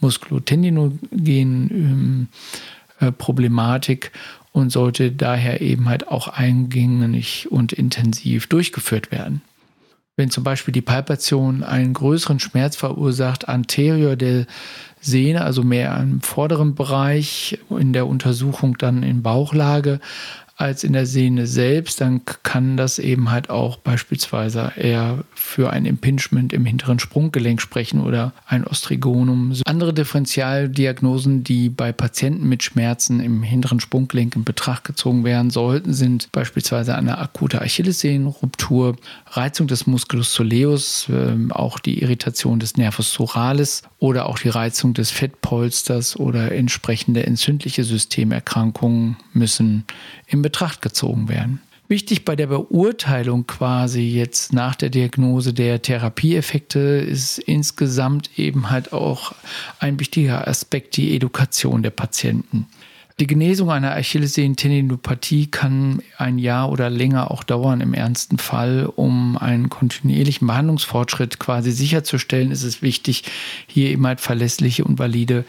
muskulotendinogenen 0.00 1.70
ähm, 1.70 2.28
äh, 2.98 3.12
Problematik 3.12 4.12
und 4.52 4.70
sollte 4.70 5.12
daher 5.12 5.60
eben 5.60 5.88
halt 5.88 6.08
auch 6.08 6.28
eingängig 6.28 7.48
und 7.50 7.72
intensiv 7.72 8.46
durchgeführt 8.46 9.12
werden 9.12 9.42
wenn 10.20 10.30
zum 10.30 10.44
Beispiel 10.44 10.72
die 10.72 10.82
Palpation 10.82 11.64
einen 11.64 11.94
größeren 11.94 12.40
Schmerz 12.40 12.76
verursacht, 12.76 13.48
anterior 13.48 14.16
der 14.16 14.44
Sehne, 15.00 15.44
also 15.44 15.62
mehr 15.64 15.96
im 15.96 16.20
vorderen 16.20 16.74
Bereich, 16.74 17.58
in 17.70 17.94
der 17.94 18.06
Untersuchung 18.06 18.76
dann 18.76 19.02
in 19.02 19.22
Bauchlage, 19.22 19.98
als 20.60 20.84
in 20.84 20.92
der 20.92 21.06
Sehne 21.06 21.46
selbst, 21.46 22.00
dann 22.00 22.20
kann 22.42 22.76
das 22.76 22.98
eben 22.98 23.30
halt 23.30 23.48
auch 23.48 23.78
beispielsweise 23.78 24.72
eher 24.76 25.24
für 25.34 25.70
ein 25.70 25.86
Impingement 25.86 26.52
im 26.52 26.66
hinteren 26.66 26.98
Sprunggelenk 26.98 27.62
sprechen 27.62 28.00
oder 28.00 28.34
ein 28.46 28.66
Ostrigonum. 28.66 29.54
Andere 29.64 29.94
Differentialdiagnosen, 29.94 31.44
die 31.44 31.70
bei 31.70 31.92
Patienten 31.92 32.46
mit 32.48 32.62
Schmerzen 32.62 33.20
im 33.20 33.42
hinteren 33.42 33.80
Sprunggelenk 33.80 34.36
in 34.36 34.44
Betracht 34.44 34.84
gezogen 34.84 35.24
werden 35.24 35.50
sollten, 35.50 35.94
sind 35.94 36.30
beispielsweise 36.30 36.94
eine 36.94 37.18
akute 37.18 37.62
Achillessehnenruptur, 37.62 38.96
Reizung 39.28 39.66
des 39.66 39.86
Musculus 39.86 40.34
soleus, 40.34 41.08
äh, 41.08 41.52
auch 41.52 41.78
die 41.78 42.02
Irritation 42.02 42.60
des 42.60 42.76
Nervus 42.76 43.14
thoralis 43.14 43.82
oder 43.98 44.26
auch 44.26 44.38
die 44.38 44.50
Reizung 44.50 44.92
des 44.92 45.10
Fettpolsters 45.10 46.18
oder 46.18 46.52
entsprechende 46.52 47.24
entzündliche 47.26 47.84
Systemerkrankungen 47.84 49.16
müssen 49.32 49.84
in 50.26 50.42
Betracht 50.42 50.49
gezogen 50.82 51.28
werden. 51.28 51.60
Wichtig 51.90 52.24
bei 52.24 52.36
der 52.36 52.46
Beurteilung 52.46 53.48
quasi 53.48 54.02
jetzt 54.02 54.52
nach 54.52 54.76
der 54.76 54.90
Diagnose 54.90 55.52
der 55.52 55.82
Therapieeffekte 55.82 56.78
ist 56.78 57.38
insgesamt 57.38 58.38
eben 58.38 58.70
halt 58.70 58.92
auch 58.92 59.34
ein 59.80 59.98
wichtiger 59.98 60.46
Aspekt 60.46 60.96
die 60.96 61.16
Education 61.16 61.82
der 61.82 61.90
Patienten. 61.90 62.66
Die 63.20 63.26
Genesung 63.26 63.70
einer 63.70 63.94
Achillessehnentendinopathie 63.96 65.48
kann 65.48 66.00
ein 66.16 66.38
Jahr 66.38 66.72
oder 66.72 66.88
länger 66.88 67.30
auch 67.30 67.44
dauern 67.44 67.82
im 67.82 67.92
ernsten 67.92 68.38
Fall. 68.38 68.86
Um 68.86 69.36
einen 69.36 69.68
kontinuierlichen 69.68 70.46
Behandlungsfortschritt 70.46 71.38
quasi 71.38 71.70
sicherzustellen, 71.70 72.50
ist 72.50 72.62
es 72.62 72.80
wichtig, 72.80 73.24
hier 73.66 73.90
eben 73.90 74.06
halt 74.06 74.22
verlässliche 74.22 74.84
und 74.84 74.98
valide 74.98 75.44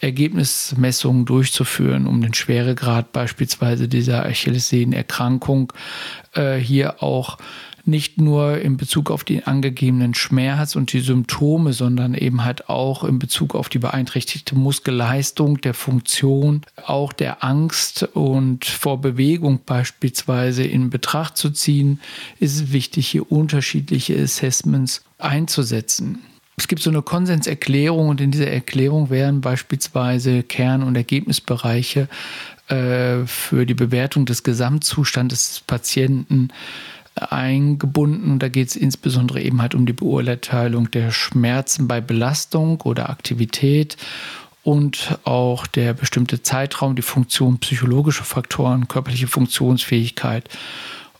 Ergebnismessungen 0.00 1.24
durchzuführen, 1.24 2.06
um 2.06 2.22
den 2.22 2.32
Schweregrad 2.32 3.10
beispielsweise 3.10 3.88
dieser 3.88 4.24
Achillessehnenerkrankung 4.24 5.72
äh, 6.34 6.58
hier 6.58 7.02
auch 7.02 7.38
nicht 7.86 8.20
nur 8.20 8.58
in 8.58 8.76
Bezug 8.76 9.10
auf 9.10 9.24
den 9.24 9.46
angegebenen 9.46 10.14
Schmerz 10.14 10.76
und 10.76 10.92
die 10.92 11.00
Symptome, 11.00 11.72
sondern 11.72 12.14
eben 12.14 12.44
halt 12.44 12.68
auch 12.68 13.04
in 13.04 13.18
Bezug 13.18 13.54
auf 13.54 13.68
die 13.68 13.78
beeinträchtigte 13.78 14.56
Muskelleistung, 14.56 15.60
der 15.60 15.74
Funktion, 15.74 16.62
auch 16.84 17.12
der 17.12 17.44
Angst 17.44 18.02
und 18.14 18.64
vor 18.64 19.00
Bewegung 19.00 19.60
beispielsweise 19.64 20.64
in 20.64 20.90
Betracht 20.90 21.36
zu 21.36 21.50
ziehen, 21.50 22.00
ist 22.40 22.56
es 22.56 22.72
wichtig, 22.72 23.08
hier 23.08 23.30
unterschiedliche 23.30 24.20
Assessments 24.20 25.04
einzusetzen. 25.18 26.18
Es 26.58 26.68
gibt 26.68 26.82
so 26.82 26.90
eine 26.90 27.02
Konsenserklärung 27.02 28.08
und 28.08 28.20
in 28.20 28.30
dieser 28.30 28.50
Erklärung 28.50 29.10
werden 29.10 29.42
beispielsweise 29.42 30.42
Kern- 30.42 30.82
und 30.82 30.96
Ergebnisbereiche 30.96 32.08
äh, 32.68 33.26
für 33.26 33.66
die 33.66 33.74
Bewertung 33.74 34.24
des 34.24 34.42
Gesamtzustandes 34.42 35.48
des 35.50 35.60
Patienten 35.60 36.48
eingebunden. 37.16 38.32
Und 38.32 38.42
da 38.42 38.48
geht 38.48 38.68
es 38.68 38.76
insbesondere 38.76 39.40
eben 39.40 39.62
halt 39.62 39.74
um 39.74 39.86
die 39.86 39.92
Beurteilung 39.92 40.90
der 40.90 41.10
Schmerzen 41.10 41.88
bei 41.88 42.00
Belastung 42.00 42.80
oder 42.82 43.10
Aktivität 43.10 43.96
und 44.62 45.18
auch 45.24 45.66
der 45.66 45.94
bestimmte 45.94 46.42
Zeitraum, 46.42 46.96
die 46.96 47.02
Funktion, 47.02 47.58
psychologische 47.58 48.24
Faktoren, 48.24 48.88
körperliche 48.88 49.28
Funktionsfähigkeit. 49.28 50.48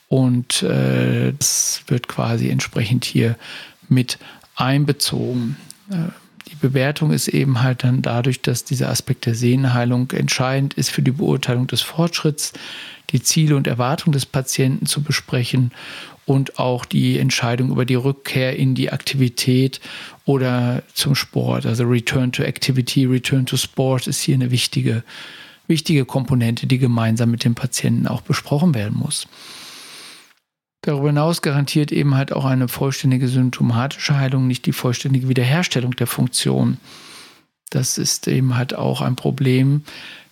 Und 0.08 0.62
äh, 0.62 1.32
das 1.32 1.82
wird 1.86 2.08
quasi 2.08 2.48
entsprechend 2.48 3.04
hier 3.04 3.36
mit 3.88 4.18
einbezogen. 4.56 5.56
Äh, 5.90 6.10
die 6.48 6.56
Bewertung 6.56 7.12
ist 7.12 7.28
eben 7.28 7.62
halt 7.62 7.84
dann 7.84 8.02
dadurch, 8.02 8.40
dass 8.40 8.64
dieser 8.64 8.88
Aspekt 8.88 9.26
der 9.26 9.34
Sehnenheilung 9.34 10.10
entscheidend 10.10 10.74
ist 10.74 10.90
für 10.90 11.02
die 11.02 11.10
Beurteilung 11.10 11.66
des 11.66 11.82
Fortschritts, 11.82 12.52
die 13.10 13.22
Ziele 13.22 13.56
und 13.56 13.66
Erwartungen 13.66 14.12
des 14.12 14.26
Patienten 14.26 14.86
zu 14.86 15.02
besprechen 15.02 15.72
und 16.24 16.58
auch 16.58 16.84
die 16.84 17.18
Entscheidung 17.18 17.70
über 17.70 17.84
die 17.84 17.94
Rückkehr 17.94 18.56
in 18.56 18.74
die 18.74 18.90
Aktivität 18.90 19.80
oder 20.24 20.82
zum 20.92 21.14
Sport. 21.14 21.66
Also 21.66 21.84
Return 21.84 22.32
to 22.32 22.42
Activity, 22.42 23.06
Return 23.06 23.46
to 23.46 23.56
Sport 23.56 24.08
ist 24.08 24.20
hier 24.20 24.34
eine 24.34 24.50
wichtige, 24.50 25.04
wichtige 25.68 26.04
Komponente, 26.04 26.66
die 26.66 26.78
gemeinsam 26.78 27.30
mit 27.30 27.44
dem 27.44 27.54
Patienten 27.54 28.08
auch 28.08 28.22
besprochen 28.22 28.74
werden 28.74 28.98
muss. 28.98 29.28
Darüber 30.82 31.08
hinaus 31.08 31.42
garantiert 31.42 31.90
eben 31.90 32.14
halt 32.14 32.32
auch 32.32 32.44
eine 32.44 32.68
vollständige 32.68 33.28
symptomatische 33.28 34.16
Heilung 34.16 34.46
nicht 34.46 34.66
die 34.66 34.72
vollständige 34.72 35.28
Wiederherstellung 35.28 35.96
der 35.96 36.06
Funktion. 36.06 36.78
Das 37.70 37.98
ist 37.98 38.28
eben 38.28 38.56
halt 38.56 38.74
auch 38.74 39.00
ein 39.00 39.16
Problem, 39.16 39.82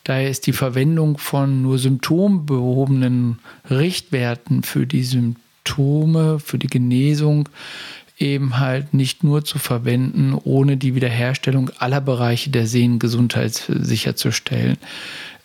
Daher 0.05 0.29
ist 0.29 0.47
die 0.47 0.53
Verwendung 0.53 1.17
von 1.17 1.63
nur 1.63 1.79
symptombehobenen 1.79 3.39
Richtwerten 3.71 4.63
für 4.63 4.87
die 4.87 5.03
Symptome, 5.03 6.39
für 6.39 6.59
die 6.59 6.67
Genesung 6.67 7.49
eben 8.19 8.59
halt 8.59 8.95
nicht 8.95 9.25
nur 9.25 9.45
zu 9.45 9.59
verwenden, 9.59 10.39
ohne 10.45 10.77
die 10.77 10.95
Wiederherstellung 10.95 11.71
aller 11.79 12.01
Bereiche 12.01 12.51
der 12.51 12.67
Sehnengesundheit 12.67 13.55
sicherzustellen, 13.69 14.77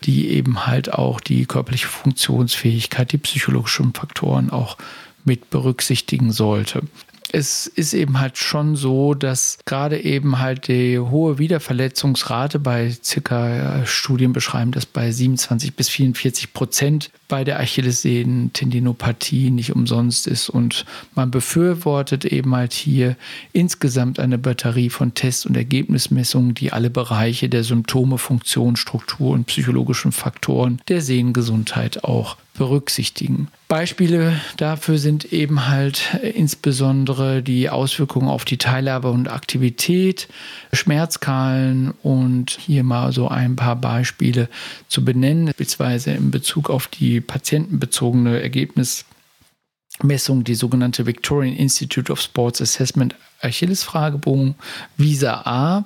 die 0.04 0.30
eben 0.30 0.68
halt 0.68 0.94
auch 0.94 1.20
die 1.20 1.46
körperliche 1.46 1.88
Funktionsfähigkeit, 1.88 3.12
die 3.12 3.18
psychologischen 3.18 3.94
Faktoren 3.94 4.50
auch 4.50 4.78
mit 5.24 5.50
berücksichtigen 5.50 6.32
sollte 6.32 6.84
es 7.32 7.68
ist 7.68 7.94
eben 7.94 8.20
halt 8.20 8.38
schon 8.38 8.76
so, 8.76 9.14
dass 9.14 9.60
gerade 9.66 10.00
eben 10.00 10.40
halt 10.40 10.68
die 10.68 11.00
hohe 11.00 11.38
Wiederverletzungsrate 11.38 12.60
bei 12.60 12.92
circa 13.04 13.86
Studien 13.86 14.34
beschreiben 14.34 14.72
das 14.72 14.86
bei 14.86 15.12
27 15.12 15.76
bis 15.76 15.90
44 15.90 16.54
Prozent 16.54 17.12
bei 17.30 17.46
der 17.46 17.60
Achillessehnentendinopathie 17.62 19.52
nicht 19.52 19.74
umsonst 19.74 20.28
ist. 20.28 20.50
Und 20.50 20.84
man 21.16 21.32
befürwortet 21.32 22.26
eben 22.26 22.54
halt 22.54 22.74
hier 22.74 23.16
insgesamt 23.54 24.20
eine 24.20 24.38
Batterie 24.38 24.90
von 24.90 25.14
Test- 25.14 25.46
und 25.46 25.56
Ergebnismessungen, 25.56 26.56
die 26.56 26.74
alle 26.74 26.90
Bereiche 26.90 27.48
der 27.48 27.64
Symptome, 27.64 28.18
Funktion, 28.18 28.76
Struktur 28.76 29.32
und 29.32 29.46
psychologischen 29.46 30.12
Faktoren 30.12 30.82
der 30.90 31.02
Sehnengesundheit 31.02 32.04
auch 32.04 32.36
berücksichtigen. 32.60 33.48
Beispiele 33.70 34.34
dafür 34.58 34.98
sind 34.98 35.32
eben 35.32 35.68
halt 35.68 36.20
insbesondere 36.22 37.42
die 37.42 37.70
Auswirkungen 37.70 38.28
auf 38.28 38.44
die 38.44 38.58
Teilhabe 38.58 39.12
und 39.12 39.30
Aktivität, 39.30 40.28
Schmerzskalen 40.74 41.92
und 42.04 42.58
hier 42.60 42.84
mal 42.84 43.14
so 43.14 43.30
ein 43.30 43.56
paar 43.56 43.78
Beispiele 43.78 44.50
zu 44.90 45.06
benennen, 45.06 45.46
beispielsweise 45.46 46.12
in 46.12 46.32
Bezug 46.32 46.70
auf 46.70 46.88
die 46.88 47.19
patientenbezogene 47.22 48.42
Ergebnismessung, 48.42 50.44
die 50.44 50.56
sogenannte 50.56 51.06
Victorian 51.06 51.56
Institute 51.56 52.12
of 52.12 52.22
Sports 52.22 52.62
Assessment 52.62 53.16
Achilles-Fragebogen 53.42 54.56
Visa 54.98 55.42
A 55.46 55.86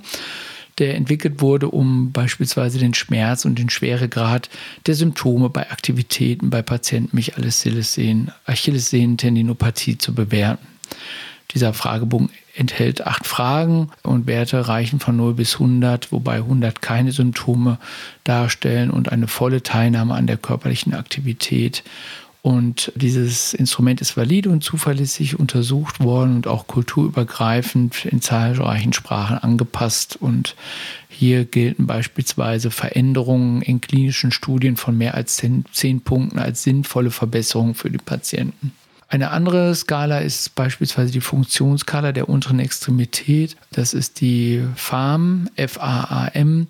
der 0.79 0.95
entwickelt 0.95 1.41
wurde, 1.41 1.69
um 1.69 2.11
beispielsweise 2.11 2.79
den 2.79 2.93
Schmerz 2.93 3.45
und 3.45 3.59
den 3.59 3.69
Schweregrad 3.69 4.49
der 4.87 4.95
Symptome 4.95 5.49
bei 5.49 5.69
Aktivitäten 5.69 6.49
bei 6.49 6.61
Patienten 6.61 7.15
mit 7.15 7.37
Achillessehnen, 7.37 8.31
Achillessehnentendinopathie 8.45 9.97
zu 9.97 10.15
bewerten. 10.15 10.65
Dieser 11.53 11.73
Fragebogen 11.73 12.29
enthält 12.55 13.05
acht 13.05 13.27
Fragen 13.27 13.89
und 14.03 14.27
Werte 14.27 14.67
reichen 14.67 14.99
von 14.99 15.15
0 15.15 15.33
bis 15.35 15.55
100, 15.55 16.11
wobei 16.11 16.35
100 16.35 16.81
keine 16.81 17.11
Symptome 17.11 17.79
darstellen 18.23 18.91
und 18.91 19.11
eine 19.11 19.27
volle 19.27 19.63
Teilnahme 19.63 20.15
an 20.15 20.27
der 20.27 20.37
körperlichen 20.37 20.93
Aktivität 20.93 21.83
und 22.43 22.91
dieses 22.95 23.53
Instrument 23.53 24.01
ist 24.01 24.17
valide 24.17 24.49
und 24.49 24.65
zuverlässig 24.65 25.39
untersucht 25.39 26.03
worden 26.03 26.35
und 26.35 26.45
auch 26.45 26.67
kulturübergreifend 26.67 28.03
in 28.03 28.19
zahlreichen 28.19 28.91
Sprachen 28.91 29.37
angepasst. 29.37 30.17
Und 30.17 30.57
hier 31.07 31.45
gelten 31.45 31.87
beispielsweise 31.87 32.69
Veränderungen 32.69 33.61
in 33.61 33.79
klinischen 33.79 34.33
Studien 34.33 34.75
von 34.75 34.97
mehr 34.97 35.13
als 35.13 35.37
zehn, 35.71 36.01
Punkten 36.01 36.37
als 36.37 36.63
sinnvolle 36.63 37.11
Verbesserung 37.11 37.75
für 37.75 37.89
die 37.89 37.97
Patienten. 37.97 38.73
Eine 39.13 39.29
andere 39.29 39.75
Skala 39.75 40.21
ist 40.21 40.55
beispielsweise 40.55 41.11
die 41.11 41.21
Funktionsskala 41.21 42.13
der 42.13 42.29
unteren 42.29 42.57
Extremität. 42.57 43.55
Das 43.71 43.93
ist 43.93 44.21
die 44.21 44.63
FAM, 44.75 45.51
F-A-A-M 45.55 46.65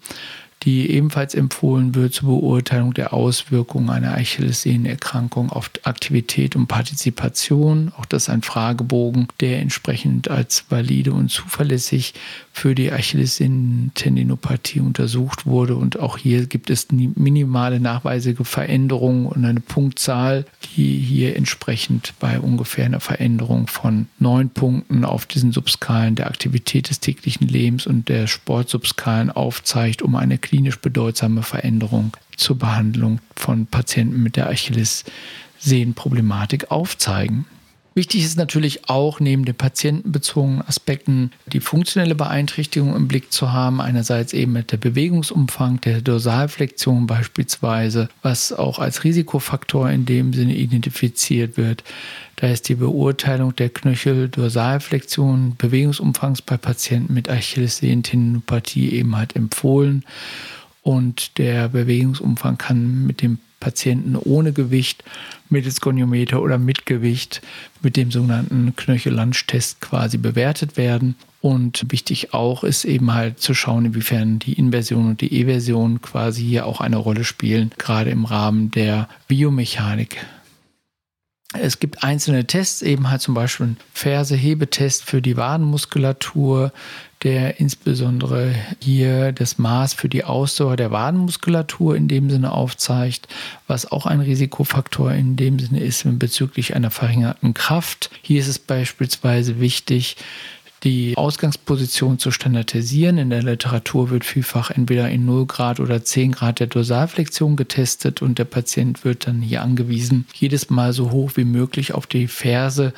die 0.64 0.90
ebenfalls 0.92 1.36
empfohlen 1.36 1.94
wird 1.94 2.14
zur 2.14 2.40
Beurteilung 2.40 2.94
der 2.94 3.14
Auswirkungen 3.14 3.90
einer 3.90 4.14
Achillessehnenerkrankung 4.14 5.50
auf 5.50 5.70
Aktivität 5.84 6.56
und 6.56 6.68
Partizipation. 6.68 7.92
Auch 7.98 8.06
das 8.06 8.24
ist 8.24 8.30
ein 8.30 8.44
Fragebogen, 8.44 9.28
der 9.42 9.60
entsprechend 9.60 10.30
als 10.30 10.66
valide 10.70 11.12
und 11.12 11.30
zuverlässig 11.30 12.14
für 12.54 12.76
die 12.76 12.92
Achillessehnentendinopathie 12.92 14.80
untersucht 14.80 15.46
wurde. 15.46 15.76
Und 15.76 16.00
auch 16.00 16.18
hier 16.18 16.46
gibt 16.46 16.70
es 16.70 16.88
minimale 16.92 17.80
nachweisige 17.82 18.46
Veränderungen 18.46 19.26
und 19.26 19.44
eine 19.44 19.60
Punktzahl 19.60 20.46
die 20.64 21.00
hier 21.00 21.36
entsprechend 21.36 22.14
bei 22.20 22.40
ungefähr 22.40 22.86
einer 22.86 23.00
Veränderung 23.00 23.66
von 23.68 24.08
neun 24.20 24.50
Punkten 24.50 25.06
auf 25.06 25.26
diesen 25.26 25.52
Subskalen 25.52 26.16
der 26.16 26.28
Aktivität 26.28 26.90
des 26.90 27.00
täglichen 27.00 27.48
Lebens 27.48 27.88
und 27.88 28.10
der 28.10 28.28
Sportsubskalen 28.28 29.30
aufzeigt, 29.30 30.02
um 30.02 30.16
eine 30.16 30.38
klinisch 30.38 30.80
bedeutsame 30.80 31.44
Veränderung 31.44 32.18
zur 32.36 32.58
Behandlung 32.58 33.20
von 33.36 33.68
Patienten 33.68 34.24
mit 34.24 34.36
der 34.36 34.50
Achillessehnenproblematik 34.50 36.72
aufzeigen. 36.72 37.46
Wichtig 37.96 38.24
ist 38.24 38.38
natürlich 38.38 38.90
auch 38.90 39.20
neben 39.20 39.46
den 39.46 39.54
patientenbezogenen 39.54 40.64
Aspekten 40.64 41.32
die 41.46 41.60
funktionelle 41.60 42.16
Beeinträchtigung 42.16 42.96
im 42.96 43.08
Blick 43.08 43.32
zu 43.32 43.52
haben. 43.52 43.82
Einerseits 43.82 44.34
eben 44.34 44.54
mit 44.54 44.72
der 44.72 44.78
Bewegungsumfang 44.78 45.80
der 45.82 46.02
Dorsalflexion 46.02 47.06
beispielsweise, 47.06 48.10
was 48.24 48.52
auch 48.52 48.80
als 48.80 49.04
Risikofaktor 49.04 49.92
in 49.92 50.06
dem 50.06 50.34
Sinne 50.34 50.56
identifiziert 50.56 51.56
wird. 51.56 51.84
Da 52.38 52.48
ist 52.48 52.68
die 52.68 52.76
Beurteilung 52.76 53.56
der 53.56 53.70
Knöchel-Dorsalflexion, 53.70 55.56
Bewegungsumfangs 55.58 56.42
bei 56.42 56.58
Patienten 56.58 57.14
mit 57.14 57.30
Achillessehnentendinopathie 57.30 58.90
eben 58.94 59.16
halt 59.16 59.36
empfohlen. 59.36 60.04
Und 60.82 61.38
der 61.38 61.70
Bewegungsumfang 61.70 62.58
kann 62.58 63.06
mit 63.06 63.22
dem 63.22 63.38
Patienten 63.64 64.18
ohne 64.18 64.52
Gewicht 64.52 65.06
mittels 65.50 65.80
Goniometer 65.80 66.42
oder 66.42 66.58
mit 66.58 66.86
Gewicht 66.86 67.42
mit 67.82 67.96
dem 67.96 68.12
sogenannten 68.12 68.76
Knöchel-Lunch-Test 68.76 69.80
quasi 69.80 70.18
bewertet 70.18 70.76
werden. 70.76 71.16
Und 71.40 71.86
wichtig 71.90 72.34
auch 72.34 72.66
ist 72.66 72.84
eben 72.84 73.14
halt 73.14 73.40
zu 73.40 73.54
schauen, 73.54 73.86
inwiefern 73.86 74.40
die 74.40 74.54
Inversion 74.54 75.10
und 75.10 75.22
die 75.22 75.40
Eversion 75.40 76.02
quasi 76.02 76.44
hier 76.44 76.66
auch 76.66 76.82
eine 76.82 76.98
Rolle 76.98 77.24
spielen, 77.24 77.72
gerade 77.78 78.10
im 78.10 78.26
Rahmen 78.26 78.72
der 78.72 79.08
Biomechanik. 79.28 80.18
Es 81.54 81.80
gibt 81.80 82.04
einzelne 82.04 82.46
Tests, 82.46 82.82
eben 82.82 83.10
halt 83.10 83.22
zum 83.22 83.36
Beispiel 83.36 83.68
ein 83.68 83.78
Ferse-Hebetest 83.94 85.04
für 85.04 85.22
die 85.22 85.38
Wadenmuskulatur, 85.38 86.72
der 87.22 87.60
insbesondere 87.60 88.54
hier 88.82 89.32
das 89.32 89.58
Maß 89.58 89.94
für 89.94 90.10
die 90.10 90.24
Ausdauer 90.24 90.76
der 90.76 90.92
Wadenmuskulatur 90.92 91.96
in 91.96 92.08
dem 92.08 92.30
Sinne 92.30 92.52
aufzeigt, 92.52 93.28
was 93.68 93.90
auch 93.92 94.06
ein 94.06 94.20
Risikofaktor 94.20 95.14
in 95.14 95.36
dem 95.36 95.60
Sinne 95.60 95.80
ist 95.80 96.04
bezüglich 96.20 96.76
einer 96.76 96.92
verringerten 96.92 97.54
Kraft. 97.54 98.10
Hier 98.22 98.40
ist 98.40 98.48
es 98.48 98.60
beispielsweise 98.60 99.60
wichtig, 99.60 100.18
die 100.84 101.16
Ausgangsposition 101.16 102.20
zu 102.20 102.32
standardisieren. 102.32 103.18
In 103.18 103.30
der 103.30 103.44
Literatur 103.44 104.10
wird 104.10 104.26
vielfach 104.26 104.72
entweder 104.72 105.10
in 105.10 105.26
0 105.26 105.46
Grad 105.46 105.80
oder 105.80 106.04
10 106.04 106.34
Grad 106.34 106.60
der 106.60 106.68
Dorsalflexion 106.68 107.56
getestet 107.56 108.22
und 108.22 108.40
der 108.40 108.46
Patient 108.46 109.06
wird 109.06 109.28
dann 109.28 109.42
hier 109.42 109.62
angewiesen, 109.62 110.26
jedes 110.34 110.70
Mal 110.70 110.94
so 110.94 111.12
hoch 111.12 111.32
wie 111.36 111.46
möglich 111.46 111.94
auf 111.94 112.08
die 112.08 112.28
Ferse 112.28 112.94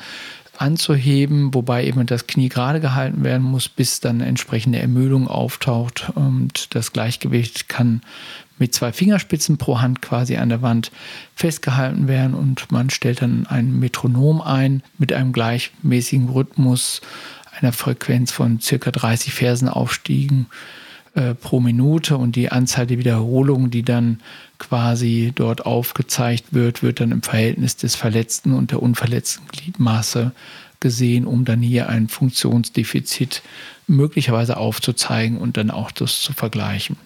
anzuheben, 0.58 1.52
wobei 1.54 1.84
eben 1.84 2.06
das 2.06 2.26
Knie 2.26 2.48
gerade 2.48 2.80
gehalten 2.80 3.24
werden 3.24 3.42
muss, 3.42 3.68
bis 3.68 4.00
dann 4.00 4.20
entsprechende 4.20 4.78
Ermüdung 4.78 5.28
auftaucht 5.28 6.10
und 6.14 6.74
das 6.74 6.92
Gleichgewicht 6.92 7.68
kann 7.68 8.00
mit 8.58 8.74
zwei 8.74 8.92
Fingerspitzen 8.92 9.58
pro 9.58 9.80
Hand 9.80 10.00
quasi 10.00 10.36
an 10.36 10.48
der 10.48 10.62
Wand 10.62 10.90
festgehalten 11.34 12.08
werden 12.08 12.34
und 12.34 12.72
man 12.72 12.88
stellt 12.90 13.20
dann 13.22 13.46
ein 13.46 13.78
Metronom 13.78 14.40
ein 14.40 14.82
mit 14.98 15.12
einem 15.12 15.32
gleichmäßigen 15.32 16.30
Rhythmus 16.30 17.02
einer 17.60 17.72
Frequenz 17.72 18.32
von 18.32 18.60
circa 18.60 18.90
30 18.90 19.32
Fersenaufstiegen 19.32 20.46
äh, 21.14 21.34
pro 21.34 21.60
Minute 21.60 22.16
und 22.16 22.36
die 22.36 22.52
Anzahl 22.52 22.86
der 22.86 22.98
Wiederholungen, 22.98 23.70
die 23.70 23.82
dann 23.82 24.20
quasi 24.58 25.32
dort 25.34 25.64
aufgezeigt 25.64 26.52
wird, 26.52 26.82
wird 26.82 27.00
dann 27.00 27.12
im 27.12 27.22
Verhältnis 27.22 27.76
des 27.76 27.94
verletzten 27.94 28.52
und 28.52 28.70
der 28.70 28.82
unverletzten 28.82 29.46
Gliedmaße 29.48 30.32
gesehen, 30.80 31.26
um 31.26 31.44
dann 31.44 31.62
hier 31.62 31.88
ein 31.88 32.08
Funktionsdefizit 32.08 33.42
möglicherweise 33.86 34.56
aufzuzeigen 34.56 35.38
und 35.38 35.56
dann 35.56 35.70
auch 35.70 35.90
das 35.90 36.20
zu 36.20 36.32
vergleichen. 36.32 36.96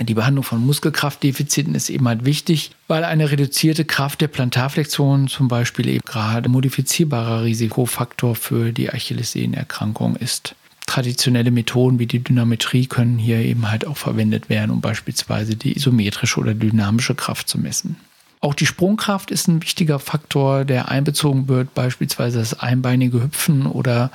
Die 0.00 0.14
Behandlung 0.14 0.44
von 0.44 0.64
Muskelkraftdefiziten 0.64 1.74
ist 1.74 1.90
eben 1.90 2.08
halt 2.08 2.24
wichtig, 2.24 2.70
weil 2.88 3.04
eine 3.04 3.30
reduzierte 3.30 3.84
Kraft 3.84 4.20
der 4.20 4.28
Plantarflexion 4.28 5.28
zum 5.28 5.48
Beispiel 5.48 5.88
eben 5.88 6.04
gerade 6.06 6.48
modifizierbarer 6.48 7.44
Risikofaktor 7.44 8.34
für 8.34 8.72
die 8.72 8.90
Achillessehnenerkrankung 8.90 10.16
ist 10.16 10.54
traditionelle 10.90 11.52
Methoden 11.52 12.00
wie 12.00 12.06
die 12.06 12.18
Dynametrie 12.18 12.86
können 12.86 13.16
hier 13.16 13.38
eben 13.38 13.70
halt 13.70 13.86
auch 13.86 13.96
verwendet 13.96 14.48
werden, 14.48 14.72
um 14.72 14.80
beispielsweise 14.80 15.54
die 15.54 15.76
isometrische 15.76 16.40
oder 16.40 16.52
dynamische 16.52 17.14
Kraft 17.14 17.48
zu 17.48 17.58
messen. 17.58 17.94
Auch 18.42 18.54
die 18.54 18.64
Sprungkraft 18.64 19.30
ist 19.30 19.48
ein 19.48 19.62
wichtiger 19.62 19.98
Faktor, 19.98 20.64
der 20.64 20.88
einbezogen 20.88 21.46
wird, 21.48 21.74
beispielsweise 21.74 22.38
das 22.38 22.58
einbeinige 22.58 23.22
Hüpfen 23.22 23.66
oder 23.66 24.10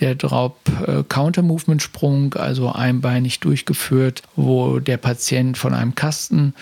der 0.00 0.16
Drop-Counter-Movement-Sprung, 0.16 2.34
also 2.34 2.72
einbeinig 2.72 3.38
durchgeführt, 3.38 4.24
wo 4.34 4.80
der 4.80 4.96
Patient 4.96 5.56
von 5.56 5.74
einem 5.74 5.94
Kasten 5.94 6.54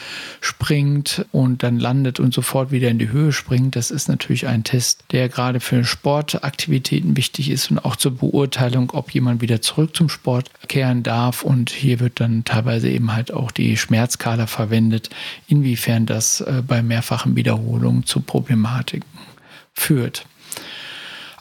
springt 0.43 1.25
und 1.33 1.63
dann 1.63 1.79
landet 1.79 2.21
und 2.21 2.35
sofort 2.35 2.71
wieder 2.71 2.91
in 2.91 2.99
die 2.99 3.09
Höhe 3.09 3.33
springt. 3.33 3.77
Das 3.77 3.91
ist 3.91 4.11
natürlich 4.11 4.47
ein 4.47 4.63
Test, 4.63 5.05
der 5.11 5.31
gerade 5.31 5.61
für 5.61 5.85
Sportaktivitäten 5.85 7.17
wichtig 7.17 7.49
ist 7.49 7.71
und 7.71 7.79
auch 7.79 7.97
zur 7.97 8.15
Beurteilung, 8.15 8.91
ob 8.91 9.13
jemand 9.13 9.41
wieder 9.41 9.63
zurück 9.63 9.97
zum 9.97 10.11
Sport 10.11 10.51
kehren 10.69 11.03
darf. 11.03 11.45
Und 11.45 11.71
hier 11.71 11.99
wird 11.99 12.21
dann 12.21 12.45
teilweise 12.45 12.91
eben 12.91 13.15
halt 13.15 13.33
auch 13.33 13.53
die 13.53 13.79
Schmerzskala 13.79 14.47
verwendet, 14.47 15.09
inwiefern 15.49 16.05
das 16.05 16.43
äh, 16.43 16.63
bei 16.67 16.83
mehr 16.83 17.05
mehrfachen 17.07 17.37
Wiederholungen 17.37 18.05
zu 18.05 18.21
Problematiken 18.21 19.09
führt. 19.73 20.27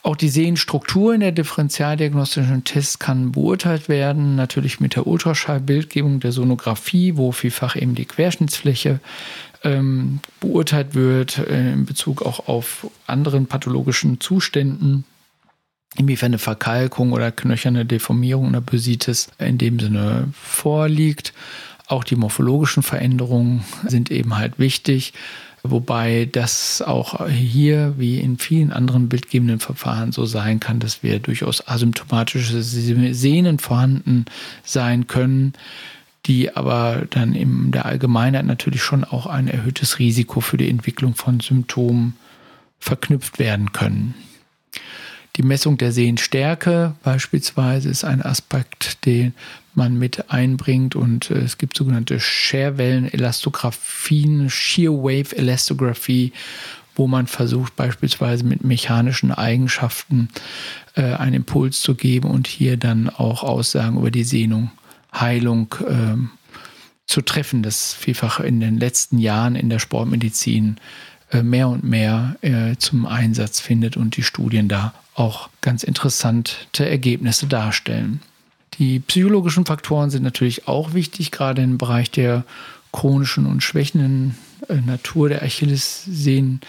Auch 0.04 0.16
die 0.16 0.30
Sehenstruktur 0.30 1.16
in 1.16 1.22
der 1.22 1.32
differentialdiagnostischen 1.32 2.64
Tests 2.64 3.00
kann 3.00 3.32
beurteilt 3.32 3.90
werden, 3.90 4.36
natürlich 4.36 4.80
mit 4.80 4.96
der 4.96 5.08
Ultraschallbildgebung 5.08 6.20
der 6.20 6.32
Sonographie, 6.32 7.18
wo 7.18 7.32
vielfach 7.32 7.76
eben 7.76 7.96
die 7.96 8.06
Querschnittsfläche 8.06 9.00
ähm, 9.64 10.20
beurteilt 10.40 10.94
wird 10.94 11.40
äh, 11.40 11.74
in 11.74 11.88
Bezug 11.88 12.22
auch 12.22 12.48
auf 12.48 12.86
anderen 13.08 13.48
pathologischen 13.48 14.20
Zuständen. 14.20 15.06
Inwiefern 15.98 16.28
eine 16.28 16.38
Verkalkung 16.38 17.12
oder 17.12 17.32
knöcherne 17.32 17.86
Deformierung 17.86 18.50
oder 18.50 18.62
Bösitis 18.62 19.30
in 19.40 19.58
dem 19.58 19.80
Sinne 19.80 20.28
vorliegt. 20.40 21.34
Auch 21.88 22.04
die 22.04 22.16
morphologischen 22.16 22.84
Veränderungen 22.84 23.64
sind 23.88 24.12
eben 24.12 24.38
halt 24.38 24.60
wichtig. 24.60 25.14
Wobei 25.72 26.28
das 26.32 26.82
auch 26.82 27.28
hier 27.28 27.96
wie 27.98 28.20
in 28.20 28.38
vielen 28.38 28.72
anderen 28.72 29.10
bildgebenden 29.10 29.60
Verfahren 29.60 30.12
so 30.12 30.26
sein 30.26 30.60
kann, 30.60 30.80
dass 30.80 31.04
wir 31.04 31.20
durchaus 31.20 31.68
asymptomatische 31.68 32.62
Sehnen 32.62 33.60
vorhanden 33.60 34.26
sein 34.64 35.08
können, 35.08 35.54
die 36.26 36.56
aber 36.56 37.04
dann 37.10 37.34
in 37.34 37.72
der 37.72 37.86
Allgemeinheit 37.86 38.46
natürlich 38.46 38.82
schon 38.82 39.04
auch 39.04 39.28
ein 39.28 39.48
erhöhtes 39.48 40.00
Risiko 40.00 40.40
für 40.40 40.58
die 40.58 40.70
Entwicklung 40.70 41.16
von 41.16 41.40
Symptomen 41.40 42.16
verknüpft 42.80 43.40
werden 43.40 43.72
können. 43.72 44.14
Die 45.36 45.44
Messung 45.44 45.78
der 45.78 45.92
Sehenstärke 45.92 46.96
beispielsweise 47.04 47.90
ist 47.90 48.06
ein 48.06 48.22
Aspekt, 48.22 49.06
den 49.06 49.34
man 49.74 50.00
mit 50.00 50.32
einbringt 50.32 50.96
und 50.96 51.30
äh, 51.30 51.40
es 51.40 51.58
gibt 51.58 51.76
sogenannte 51.76 52.22
Scherwellen-Elastographien, 52.22 54.50
Shear 54.50 54.94
Wave 54.94 55.36
Elastographie, 55.36 56.32
wo 56.96 57.08
man 57.08 57.28
versucht 57.28 57.76
beispielsweise 57.76 58.46
mit 58.46 58.64
mechanischen 58.64 59.34
Eigenschaften 59.34 60.30
äh, 60.96 61.16
einen 61.16 61.34
Impuls 61.34 61.82
zu 61.82 61.96
geben 61.96 62.30
und 62.30 62.48
hier 62.48 62.78
dann 62.78 63.10
auch 63.10 63.44
Aussagen 63.44 63.98
über 63.98 64.12
die 64.12 64.24
Sehnung, 64.24 64.72
Heilung 65.14 65.76
äh, 65.86 66.16
zu 67.08 67.22
treffen, 67.22 67.62
das 67.62 67.94
vielfach 67.94 68.40
in 68.40 68.62
den 68.62 68.80
letzten 68.80 69.20
Jahren 69.20 69.58
in 69.58 69.70
der 69.70 69.80
Sportmedizin 69.80 70.78
äh, 71.32 71.44
mehr 71.44 71.68
und 71.68 71.84
mehr 71.84 72.38
äh, 72.42 72.78
zum 72.78 73.06
Einsatz 73.06 73.60
findet 73.60 73.98
und 73.98 74.16
die 74.16 74.24
Studien 74.24 74.70
da 74.70 74.94
auch 75.16 75.50
ganz 75.62 75.84
interessante 75.84 76.56
Ergebnisse 76.78 77.48
darstellen. 77.48 78.22
Die 78.78 79.00
psychologischen 79.00 79.66
Faktoren 79.66 80.10
sind 80.10 80.24
natürlich 80.24 80.68
auch 80.68 80.94
wichtig, 80.94 81.32
gerade 81.32 81.62
im 81.62 81.78
Bereich 81.78 82.12
der 82.12 82.44
chronischen 82.92 83.46
und 83.46 83.64
schwächenden 83.64 84.36
äh, 84.68 84.76
Natur 84.76 85.30
der 85.30 85.44
Achillessehnen. 85.44 86.60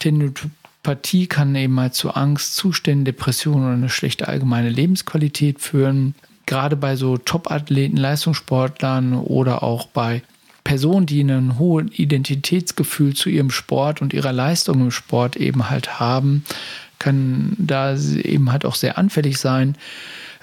Tendinopathie 0.00 1.28
kann 1.28 1.54
eben 1.54 1.74
mal 1.74 1.92
zu 1.92 2.12
Angst, 2.12 2.56
Zuständen, 2.56 3.04
Depressionen 3.04 3.64
oder 3.64 3.74
eine 3.74 3.88
schlechte 3.88 4.26
allgemeine 4.26 4.68
Lebensqualität 4.68 5.60
führen. 5.60 6.14
Gerade 6.46 6.76
bei 6.76 6.96
so 6.96 7.16
Top-Athleten, 7.16 7.96
Leistungssportlern 7.96 9.14
oder 9.14 9.62
auch 9.62 9.86
bei 9.86 10.22
Personen, 10.64 11.06
die 11.06 11.20
ein 11.20 11.58
hohes 11.58 11.86
Identitätsgefühl 11.92 13.14
zu 13.14 13.28
ihrem 13.28 13.50
Sport 13.50 14.02
und 14.02 14.12
ihrer 14.12 14.32
Leistung 14.32 14.80
im 14.80 14.90
Sport 14.90 15.36
eben 15.36 15.70
halt 15.70 16.00
haben, 16.00 16.44
können 16.98 17.56
da 17.58 17.96
eben 17.96 18.52
halt 18.52 18.64
auch 18.64 18.74
sehr 18.74 18.98
anfällig 18.98 19.38
sein. 19.38 19.76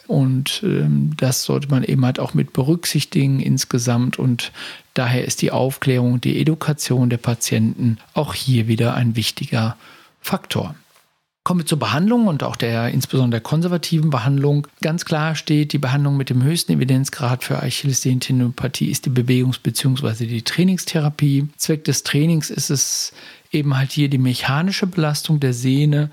Und 0.08 0.62
ähm, 0.64 1.12
das 1.16 1.44
sollte 1.44 1.70
man 1.70 1.84
eben 1.84 2.06
halt 2.06 2.20
auch 2.20 2.34
mit 2.34 2.52
berücksichtigen 2.54 3.40
insgesamt. 3.40 4.20
Und 4.20 4.52
daher 4.94 5.24
ist 5.24 5.42
die 5.42 5.52
Aufklärung, 5.52 6.20
die 6.20 6.40
Education 6.42 7.10
der 7.10 7.18
Patienten 7.18 7.98
auch 8.14 8.34
hier 8.34 8.68
wieder 8.68 8.94
ein 8.96 9.16
wichtiger 9.16 9.78
Faktor. 10.20 10.76
Kommen 11.44 11.62
wir 11.62 11.66
zur 11.66 11.80
Behandlung 11.80 12.28
und 12.28 12.44
auch 12.44 12.56
der 12.56 12.90
insbesondere 12.90 13.40
der 13.40 13.50
konservativen 13.50 14.12
Behandlung. 14.12 14.68
Ganz 14.82 15.06
klar 15.06 15.34
steht, 15.34 15.74
die 15.74 15.80
Behandlung 15.80 16.16
mit 16.16 16.30
dem 16.30 16.44
höchsten 16.44 16.74
Evidenzgrad 16.74 17.44
für 17.44 17.64
Achillessehnentendinopathie 17.64 18.92
ist 18.92 19.08
die 19.08 19.10
Bewegungs- 19.10 19.60
bzw. 19.60 20.28
die 20.28 20.44
Trainingstherapie. 20.44 21.48
Zweck 21.58 21.84
des 21.86 22.04
Trainings 22.04 22.52
ist 22.52 22.70
es 22.70 23.12
eben 23.52 23.78
halt 23.78 23.92
hier 23.92 24.10
die 24.10 24.18
mechanische 24.18 24.88
Belastung 24.88 25.40
der 25.40 25.54
Sehne 25.54 26.10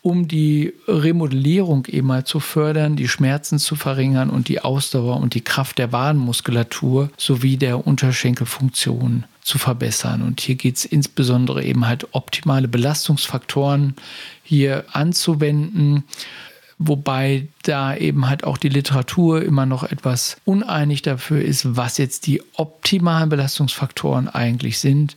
um 0.00 0.28
die 0.28 0.72
Remodellierung 0.86 1.86
eben 1.86 2.06
mal 2.06 2.24
zu 2.24 2.40
fördern, 2.40 2.96
die 2.96 3.08
Schmerzen 3.08 3.58
zu 3.58 3.74
verringern 3.74 4.30
und 4.30 4.48
die 4.48 4.60
Ausdauer 4.60 5.16
und 5.16 5.34
die 5.34 5.40
Kraft 5.40 5.78
der 5.78 5.92
Wadenmuskulatur 5.92 7.10
sowie 7.16 7.56
der 7.56 7.86
Unterschenkelfunktion 7.86 9.24
zu 9.42 9.58
verbessern. 9.58 10.22
Und 10.22 10.40
hier 10.40 10.54
geht 10.54 10.76
es 10.76 10.84
insbesondere 10.84 11.64
eben 11.64 11.86
halt 11.86 12.06
optimale 12.12 12.68
Belastungsfaktoren 12.68 13.96
hier 14.44 14.84
anzuwenden 14.92 16.04
wobei 16.78 17.48
da 17.62 17.96
eben 17.96 18.28
halt 18.28 18.44
auch 18.44 18.56
die 18.56 18.68
Literatur 18.68 19.42
immer 19.42 19.66
noch 19.66 19.84
etwas 19.84 20.36
uneinig 20.44 21.02
dafür 21.02 21.42
ist, 21.42 21.76
was 21.76 21.98
jetzt 21.98 22.26
die 22.26 22.42
optimalen 22.54 23.28
Belastungsfaktoren 23.28 24.28
eigentlich 24.28 24.78
sind. 24.78 25.16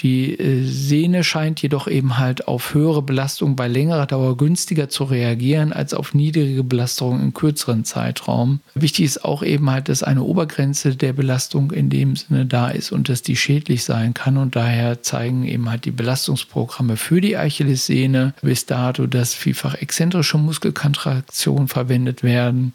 Die 0.00 0.38
äh, 0.38 0.64
Sehne 0.64 1.24
scheint 1.24 1.62
jedoch 1.62 1.88
eben 1.88 2.18
halt 2.18 2.46
auf 2.46 2.74
höhere 2.74 3.02
Belastung 3.02 3.56
bei 3.56 3.68
längerer 3.68 4.06
Dauer 4.06 4.36
günstiger 4.36 4.88
zu 4.88 5.04
reagieren 5.04 5.72
als 5.72 5.94
auf 5.94 6.14
niedrige 6.14 6.62
Belastung 6.62 7.20
im 7.20 7.34
kürzeren 7.34 7.84
Zeitraum. 7.84 8.60
Wichtig 8.74 9.04
ist 9.06 9.24
auch 9.24 9.42
eben 9.42 9.70
halt, 9.70 9.88
dass 9.88 10.02
eine 10.02 10.22
Obergrenze 10.22 10.94
der 10.94 11.12
Belastung 11.12 11.72
in 11.72 11.90
dem 11.90 12.16
Sinne 12.16 12.46
da 12.46 12.68
ist 12.68 12.92
und 12.92 13.08
dass 13.08 13.22
die 13.22 13.36
schädlich 13.36 13.84
sein 13.84 14.14
kann 14.14 14.36
und 14.36 14.56
daher 14.56 15.02
zeigen 15.02 15.44
eben 15.44 15.70
halt 15.70 15.84
die 15.84 15.90
Belastungsprogramme 15.90 16.96
für 16.96 17.20
die 17.20 17.36
Achillessehne 17.36 18.34
bis 18.42 18.66
dato, 18.66 19.06
dass 19.06 19.34
vielfach 19.34 19.74
exzentrische 19.74 20.38
Muskelkontraktion 20.38 21.68
verwendet 21.78 22.24
werden. 22.24 22.72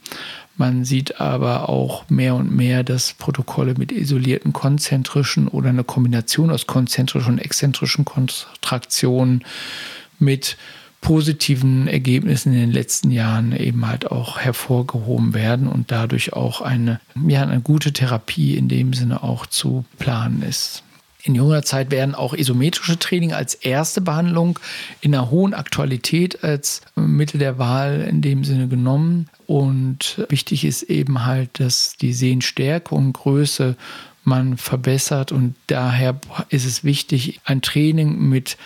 Man 0.56 0.86
sieht 0.86 1.20
aber 1.20 1.68
auch 1.68 2.10
mehr 2.10 2.36
und 2.36 2.56
mehr, 2.56 2.84
dass 2.84 3.14
Protokolle 3.14 3.74
mit 3.78 3.92
isolierten 3.92 4.54
konzentrischen 4.54 5.50
oder 5.50 5.70
eine 5.70 5.84
Kombination 5.84 6.50
aus 6.50 6.68
konzentrischen 6.68 7.34
und 7.34 7.40
exzentrischen 7.40 8.06
Kontraktionen 8.06 9.44
mit 10.20 10.56
positiven 11.02 11.90
Ergebnissen 11.90 12.54
in 12.54 12.60
den 12.60 12.72
letzten 12.72 13.12
Jahren 13.12 13.54
eben 13.54 13.86
halt 13.86 14.10
auch 14.10 14.40
hervorgehoben 14.40 15.34
werden 15.34 15.68
und 15.68 15.92
dadurch 15.92 16.32
auch 16.32 16.62
eine, 16.62 17.02
ja, 17.28 17.42
eine 17.42 17.60
gute 17.60 17.92
Therapie 17.92 18.56
in 18.56 18.70
dem 18.70 18.94
Sinne 18.94 19.22
auch 19.22 19.46
zu 19.46 19.84
planen 20.00 20.44
ist. 20.44 20.84
In 21.26 21.36
junger 21.36 21.64
Zeit 21.64 21.90
werden 21.90 22.16
auch 22.16 22.34
isometrische 22.34 23.00
Training 23.00 23.32
als 23.32 23.56
erste 23.56 24.02
Behandlung 24.02 24.60
in 25.00 25.16
einer 25.16 25.32
hohen 25.32 25.54
Aktualität 25.54 26.44
als 26.44 26.82
Mittel 26.96 27.38
der 27.38 27.58
Wahl 27.58 28.02
in 28.02 28.22
dem 28.22 28.44
Sinne 28.44 28.68
genommen. 28.68 29.30
Und 29.48 30.26
wichtig 30.28 30.66
ist 30.66 30.84
eben 30.84 31.26
halt, 31.26 31.62
dass 31.62 31.96
die 31.96 32.12
Sehenstärke 32.12 32.94
und 32.94 33.14
Größe 33.14 33.78
man 34.26 34.58
verbessert. 34.58 35.32
Und 35.32 35.56
daher 35.68 36.20
ist 36.50 36.66
es 36.66 36.84
wichtig, 36.84 37.40
ein 37.46 37.62
Training 37.62 38.28
mit 38.28 38.58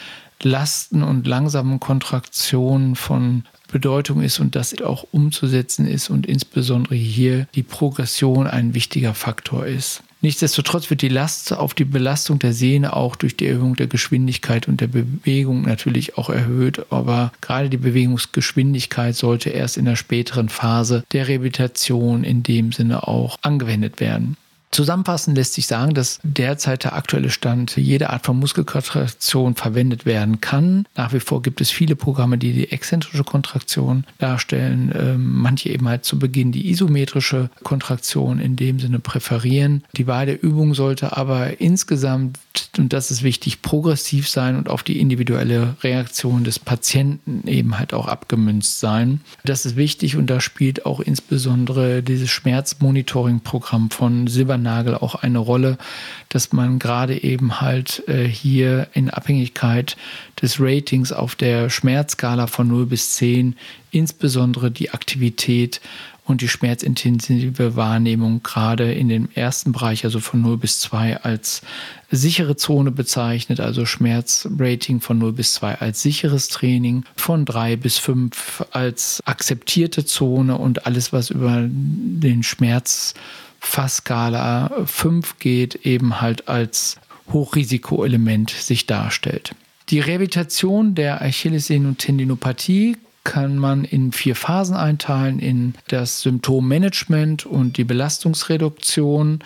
Lasten 0.41 1.04
und 1.04 1.28
langsamen 1.28 1.80
Kontraktionen 1.80 2.96
von 2.96 3.43
Bedeutung 3.72 4.22
ist 4.22 4.39
und 4.39 4.56
das 4.56 4.80
auch 4.82 5.06
umzusetzen 5.12 5.86
ist 5.86 6.10
und 6.10 6.26
insbesondere 6.26 6.96
hier 6.96 7.48
die 7.54 7.63
Progression 7.63 8.48
ein 8.48 8.74
wichtiger 8.74 9.13
Faktor 9.13 9.67
ist. 9.67 10.02
Nichtsdestotrotz 10.21 10.89
wird 10.89 11.03
die 11.03 11.10
Last 11.10 11.53
auf 11.53 11.75
die 11.75 11.86
Belastung 11.86 12.39
der 12.39 12.53
Sehne 12.53 12.95
auch 12.95 13.15
durch 13.15 13.38
die 13.38 13.45
Erhöhung 13.45 13.75
der 13.75 13.86
Geschwindigkeit 13.86 14.67
und 14.67 14.82
der 14.82 14.88
Bewegung 14.88 15.62
natürlich 15.62 16.17
auch 16.17 16.32
erhöht. 16.32 16.91
Aber 16.91 17.32
gerade 17.39 17.69
die 17.69 17.77
Bewegungsgeschwindigkeit 17.77 19.15
sollte 19.15 19.51
erst 19.51 19.77
in 19.77 19.86
der 19.86 19.95
späteren 19.95 20.49
Phase 20.49 21.03
der 21.12 21.27
Rehabilitation 21.27 22.23
in 22.23 22.41
dem 22.41 22.71
Sinne 22.71 23.08
auch 23.08 23.38
angewendet 23.43 23.99
werden. 23.99 24.38
Zusammenfassend 24.78 25.36
lässt 25.36 25.56
sich 25.56 25.66
sagen, 25.66 25.96
dass 25.96 26.20
derzeit 26.22 26.84
der 26.84 26.94
aktuelle 26.94 27.32
Stand 27.32 27.76
jede 27.78 28.12
Art 28.12 28.28
von 28.28 28.38
Muskelkontraktion 28.38 29.56
verwendet 29.56 30.06
werden 30.06 30.40
kann. 30.40 30.86
Nach 30.96 31.13
wie 31.13 31.20
vor 31.20 31.42
gibt 31.42 31.62
es 31.62 31.72
viele 31.72 31.96
Programme, 31.96 32.38
die 32.38 32.54
die 32.54 32.72
exzentrische 32.72 33.24
Kontraktion 33.24 34.04
darstellen. 34.20 34.94
Ähm, 34.96 35.34
manche 35.34 35.70
eben 35.70 35.88
halt 35.88 36.06
zu 36.06 36.20
Beginn 36.20 36.52
die 36.52 36.70
isometrische 36.70 37.50
Kontraktion 37.63 38.40
in 38.40 38.56
dem 38.56 38.80
Sinne 38.80 39.00
präferieren. 39.00 39.84
Die 39.94 40.06
Wahl 40.06 40.28
der 40.28 40.44
Übung 40.44 40.76
sollte 40.76 41.18
aber 41.18 41.60
insgesamt, 41.60 42.38
und 42.78 42.93
das 42.93 43.12
ist 43.12 43.24
wichtig, 43.24 43.62
progressiv 43.62 44.28
sein 44.28 44.56
und 44.56 44.70
auf 44.70 44.84
die 44.84 45.00
individuelle 45.00 45.76
Reaktion 45.82 46.43
des 46.43 46.60
Patienten 46.60 47.48
eben 47.48 47.80
halt 47.80 47.93
auch 47.93 48.08
abgemünzt 48.08 48.80
sein. 48.80 49.22
Das 49.46 49.65
ist 49.65 49.76
wichtig 49.76 50.17
und 50.17 50.28
da 50.28 50.41
spielt 50.41 50.86
auch 50.86 51.00
insbesondere 51.00 52.04
dieses 52.04 52.30
Schmerzmonitoring-Programm 52.32 53.91
von 53.91 54.28
Silber 54.28 54.58
Silbernagel 54.58 54.96
auch 54.96 55.15
eine 55.15 55.39
Rolle, 55.39 55.78
dass 56.30 56.54
man 56.54 56.80
gerade 56.80 57.24
eben 57.24 57.62
halt 57.62 58.04
äh, 58.08 58.26
hier 58.26 58.88
in 58.93 59.10
Abhängigkeit 59.10 59.98
des 60.41 60.60
Ratings 60.60 61.12
auf 61.12 61.36
der 61.36 61.70
Schmerzskala 61.70 62.48
von 62.48 62.67
0 62.67 62.86
bis 62.86 63.15
10 63.15 63.56
insbesondere 63.91 64.72
die 64.72 64.91
Aktivität 64.91 65.82
und 66.28 66.42
die 66.42 66.50
schmerzintensive 66.50 67.76
Wahrnehmung 67.76 68.44
gerade 68.44 68.92
in 68.92 69.08
dem 69.08 69.30
ersten 69.34 69.72
Bereich, 69.72 70.04
also 70.04 70.20
von 70.20 70.42
0 70.42 70.58
bis 70.58 70.80
2, 70.82 71.22
als 71.22 71.62
sichere 72.12 72.58
Zone 72.58 72.92
bezeichnet, 72.92 73.60
also 73.62 73.86
Schmerzrating 73.86 75.00
von 75.00 75.18
0 75.18 75.34
bis 75.34 75.54
2 75.54 75.76
als 75.80 76.02
sicheres 76.02 76.50
Training, 76.50 77.06
von 77.16 77.46
3 77.46 77.78
bis 77.78 77.98
5 77.98 78.66
als 78.72 79.24
akzeptierte 79.26 80.06
Zone 80.06 80.58
und 80.58 80.86
alles, 80.86 81.13
was 81.13 81.30
über 81.30 81.66
den 81.68 82.44
Schmerz 82.44 83.13
Fassskala 83.60 84.86
5 84.86 85.40
geht, 85.40 85.86
eben 85.86 86.20
halt 86.22 86.50
als 86.50 86.98
Hochrisikoelement 87.32 88.50
sich 88.50 88.86
darstellt. 88.86 89.56
Die 89.90 90.00
Rehabilitation 90.02 90.96
der 90.96 91.22
Achillessehnen- 91.22 91.88
und 91.88 92.00
Tendinopathie 92.00 92.98
kann 93.28 93.58
man 93.58 93.84
in 93.84 94.13
vier 94.13 94.36
Phasen 94.36 94.78
einteilen, 94.78 95.40
in 95.40 95.74
das 95.90 96.22
Symptommanagement 96.22 97.46
und 97.46 97.76
die 97.76 97.84
Belastungsreduktion, 97.84 99.40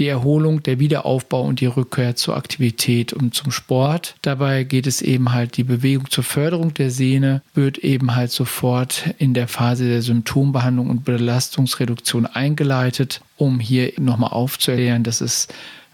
die 0.00 0.08
Erholung, 0.08 0.64
der 0.64 0.80
Wiederaufbau 0.80 1.42
und 1.42 1.60
die 1.60 1.66
Rückkehr 1.66 2.16
zur 2.16 2.36
Aktivität 2.36 3.12
und 3.12 3.32
zum 3.32 3.52
Sport. 3.52 4.16
Dabei 4.22 4.64
geht 4.64 4.88
es 4.88 5.00
eben 5.00 5.32
halt 5.32 5.56
die 5.56 5.62
Bewegung 5.62 6.10
zur 6.10 6.24
Förderung 6.24 6.74
der 6.74 6.90
Sehne, 6.90 7.40
wird 7.54 7.78
eben 7.78 8.16
halt 8.16 8.32
sofort 8.32 9.14
in 9.18 9.32
der 9.32 9.46
Phase 9.46 9.86
der 9.86 10.02
Symptombehandlung 10.02 10.90
und 10.90 11.04
Belastungsreduktion 11.04 12.26
eingeleitet, 12.26 13.20
um 13.36 13.60
hier 13.60 13.92
nochmal 13.96 14.32
aufzuerklären, 14.32 15.04
dass 15.04 15.20
es 15.20 15.46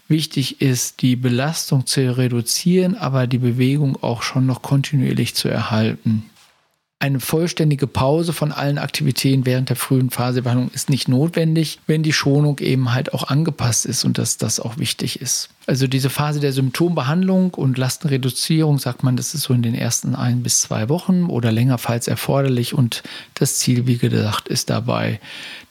wichtig 0.07 0.59
ist, 0.59 1.03
die 1.03 1.15
Belastung 1.15 1.85
zu 1.85 2.17
reduzieren, 2.17 2.95
aber 2.95 3.27
die 3.27 3.37
Bewegung 3.37 4.01
auch 4.01 4.23
schon 4.23 4.47
noch 4.47 4.63
kontinuierlich 4.63 5.35
zu 5.35 5.49
erhalten. 5.49 6.23
Eine 6.99 7.19
vollständige 7.19 7.85
Pause 7.85 8.33
von 8.33 8.51
allen 8.51 8.79
Aktivitäten 8.79 9.45
während 9.45 9.69
der 9.69 9.75
frühen 9.75 10.09
Phasebehandlung 10.09 10.71
ist 10.73 10.89
nicht 10.89 11.07
notwendig, 11.07 11.79
wenn 11.85 12.01
die 12.01 12.11
Schonung 12.11 12.57
eben 12.57 12.91
halt 12.91 13.13
auch 13.13 13.27
angepasst 13.27 13.85
ist 13.85 14.03
und 14.03 14.17
dass 14.17 14.37
das 14.37 14.59
auch 14.59 14.79
wichtig 14.79 15.21
ist. 15.21 15.49
Also 15.67 15.85
diese 15.85 16.09
Phase 16.09 16.39
der 16.39 16.53
Symptombehandlung 16.53 17.53
und 17.53 17.77
Lastenreduzierung, 17.77 18.79
sagt 18.79 19.03
man, 19.03 19.15
das 19.15 19.35
ist 19.35 19.43
so 19.43 19.53
in 19.53 19.61
den 19.61 19.75
ersten 19.75 20.15
ein 20.15 20.41
bis 20.41 20.61
zwei 20.61 20.89
Wochen 20.89 21.25
oder 21.25 21.51
länger, 21.51 21.77
falls 21.77 22.07
erforderlich. 22.07 22.73
Und 22.73 23.03
das 23.35 23.59
Ziel, 23.59 23.85
wie 23.85 23.97
gesagt, 23.97 24.47
ist 24.47 24.71
dabei, 24.71 25.19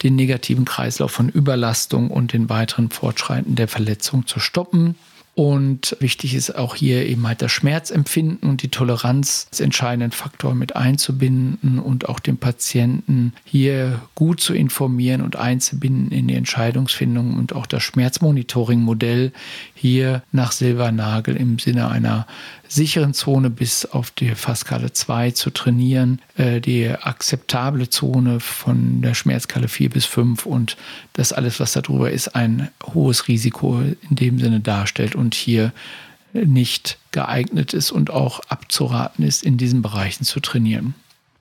den 0.05 0.15
negativen 0.15 0.65
Kreislauf 0.65 1.11
von 1.11 1.29
Überlastung 1.29 2.09
und 2.13 2.35
den 2.35 2.49
weiteren 2.49 2.91
Fortschreiten 2.91 3.57
der 3.57 3.67
Verletzung 3.67 4.29
zu 4.29 4.39
stoppen. 4.39 4.95
Und 5.39 5.99
wichtig 6.01 6.35
ist 6.35 6.57
auch 6.57 6.75
hier 6.75 7.05
eben 7.05 7.27
halt 7.27 7.43
das 7.43 7.53
Schmerzempfinden 7.53 8.49
und 8.49 8.63
die 8.63 8.71
Toleranz 8.71 9.49
als 9.51 9.61
entscheidenden 9.61 10.13
Faktor 10.13 10.55
mit 10.55 10.77
einzubinden 10.77 11.79
und 11.79 12.09
auch 12.09 12.21
den 12.21 12.39
Patienten 12.39 13.35
hier 13.45 14.01
gut 14.15 14.41
zu 14.41 14.55
informieren 14.55 15.21
und 15.21 15.37
einzubinden 15.37 16.11
in 16.11 16.29
die 16.29 16.37
Entscheidungsfindung 16.37 17.35
und 17.35 17.55
auch 17.55 17.67
das 17.67 17.83
Schmerzmonitoring-Modell 17.83 19.31
hier 19.75 20.23
nach 20.33 20.53
Silbernagel 20.53 21.37
im 21.37 21.59
Sinne 21.59 21.91
einer 21.91 22.27
sicheren 22.69 23.15
Zone 23.15 23.51
bis 23.51 23.87
auf 23.87 24.11
die 24.11 24.35
Fasskala 24.35 24.93
2 24.93 25.33
zu 25.33 25.51
trainieren, 25.51 26.21
äh, 26.37 26.61
die 26.61 26.89
akzeptable 26.89 27.89
Zone 27.89 28.41
von 28.41 29.03
der 29.03 29.15
Schmerzskala 29.15 29.69
4 29.69 29.91
bis 29.91 30.05
5 30.05 30.47
und 30.47 30.77
das 31.13 31.33
alles, 31.33 31.61
was 31.61 31.73
darüber 31.73 32.11
ist, 32.11 32.35
ein 32.35 32.69
hohes 32.95 33.29
Risiko 33.29 33.81
in 33.81 34.17
dem 34.17 34.39
Sinne 34.39 34.61
darstellt 34.61 35.15
und 35.15 35.35
hier 35.35 35.73
nicht 36.33 36.99
geeignet 37.13 37.73
ist 37.73 37.91
und 37.91 38.11
auch 38.11 38.41
abzuraten 38.49 39.25
ist, 39.25 39.43
in 39.43 39.57
diesen 39.57 39.83
Bereichen 39.83 40.25
zu 40.25 40.41
trainieren. 40.41 40.95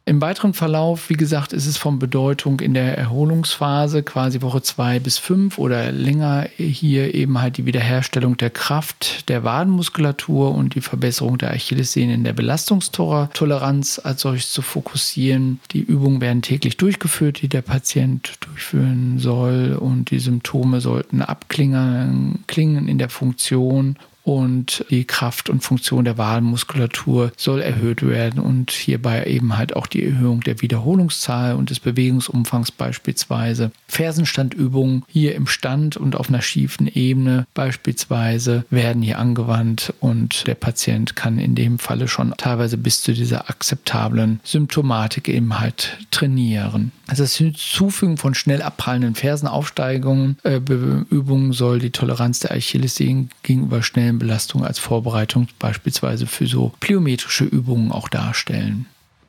Im 0.07 0.21
weiteren 0.21 0.53
Verlauf, 0.53 1.09
wie 1.09 1.15
gesagt, 1.15 1.51
ist 1.51 1.65
es 1.65 1.77
von 1.77 1.97
Bedeutung 1.97 2.59
in 2.59 2.75
der 2.75 2.95
Erholungsphase, 2.95 4.03
quasi 4.03 4.43
Woche 4.43 4.61
zwei 4.61 4.99
bis 4.99 5.17
fünf 5.17 5.57
oder 5.57 5.91
länger, 5.91 6.47
hier 6.57 7.15
eben 7.15 7.41
halt 7.41 7.57
die 7.57 7.65
Wiederherstellung 7.65 8.37
der 8.37 8.51
Kraft 8.51 9.27
der 9.29 9.43
Wadenmuskulatur 9.43 10.53
und 10.53 10.75
die 10.75 10.81
Verbesserung 10.81 11.39
der 11.39 11.53
Achillessehne 11.53 12.13
in 12.13 12.23
der 12.23 12.33
Belastungstoleranz 12.33 13.99
als 14.03 14.21
solches 14.21 14.51
zu 14.51 14.61
fokussieren. 14.61 15.59
Die 15.71 15.81
Übungen 15.81 16.21
werden 16.21 16.43
täglich 16.43 16.77
durchgeführt, 16.77 17.41
die 17.41 17.49
der 17.49 17.63
Patient 17.63 18.33
durchführen 18.41 19.17
soll 19.17 19.75
und 19.79 20.11
die 20.11 20.19
Symptome 20.19 20.81
sollten 20.81 21.23
abklingen 21.23 22.43
klingen 22.45 22.87
in 22.87 22.99
der 22.99 23.09
Funktion 23.09 23.97
und 24.25 24.83
die 24.89 25.05
Kraft 25.05 25.49
und 25.49 25.63
Funktion 25.63 26.03
der 26.03 26.17
Wadenmuskulatur 26.17 27.31
soll 27.37 27.61
erhöht 27.61 28.01
werden 28.01 28.39
und 28.39 28.71
hierbei 28.71 29.25
eben 29.25 29.55
halt 29.55 29.75
auch 29.75 29.85
die 29.85 30.03
Erhöhung 30.03 30.41
der 30.41 30.61
Wiederholungszahl 30.63 31.55
und 31.55 31.69
des 31.69 31.79
Bewegungsumfangs 31.79 32.71
beispielsweise. 32.71 33.71
Fersenstandübungen 33.87 35.03
hier 35.07 35.35
im 35.35 35.45
Stand 35.45 35.95
und 35.95 36.15
auf 36.15 36.29
einer 36.29 36.41
schiefen 36.41 36.87
Ebene 36.87 37.45
beispielsweise 37.53 38.65
werden 38.71 39.03
hier 39.03 39.19
angewandt 39.19 39.93
und 39.99 40.47
der 40.47 40.55
Patient 40.55 41.15
kann 41.15 41.37
in 41.37 41.53
dem 41.53 41.77
Falle 41.77 42.07
schon 42.07 42.33
teilweise 42.35 42.77
bis 42.77 43.03
zu 43.03 43.13
dieser 43.13 43.47
akzeptablen 43.49 44.39
Symptomatik 44.43 45.29
eben 45.29 45.59
halt 45.59 45.99
trainieren. 46.09 46.91
Also 47.07 47.21
das 47.21 47.35
Hinzufügen 47.35 48.17
von 48.17 48.33
schnell 48.33 48.63
abprallenden 48.63 49.13
Fersenaufsteigungen, 49.13 50.37
äh, 50.43 50.55
Übungen 50.55 51.53
soll 51.53 51.77
die 51.77 51.91
Toleranz 51.91 52.39
der 52.39 52.51
Achillessehnen 52.51 53.29
gegenüber 53.43 53.83
schnellen 53.83 54.14
Belastung 54.19 54.65
als 54.65 54.79
Vorbereitung 54.79 55.47
beispielsweise 55.59 56.27
für 56.27 56.47
so 56.47 56.73
pliometrische 56.79 57.45
Übungen 57.45 57.91
auch 57.91 58.09
darstellen. 58.09 58.85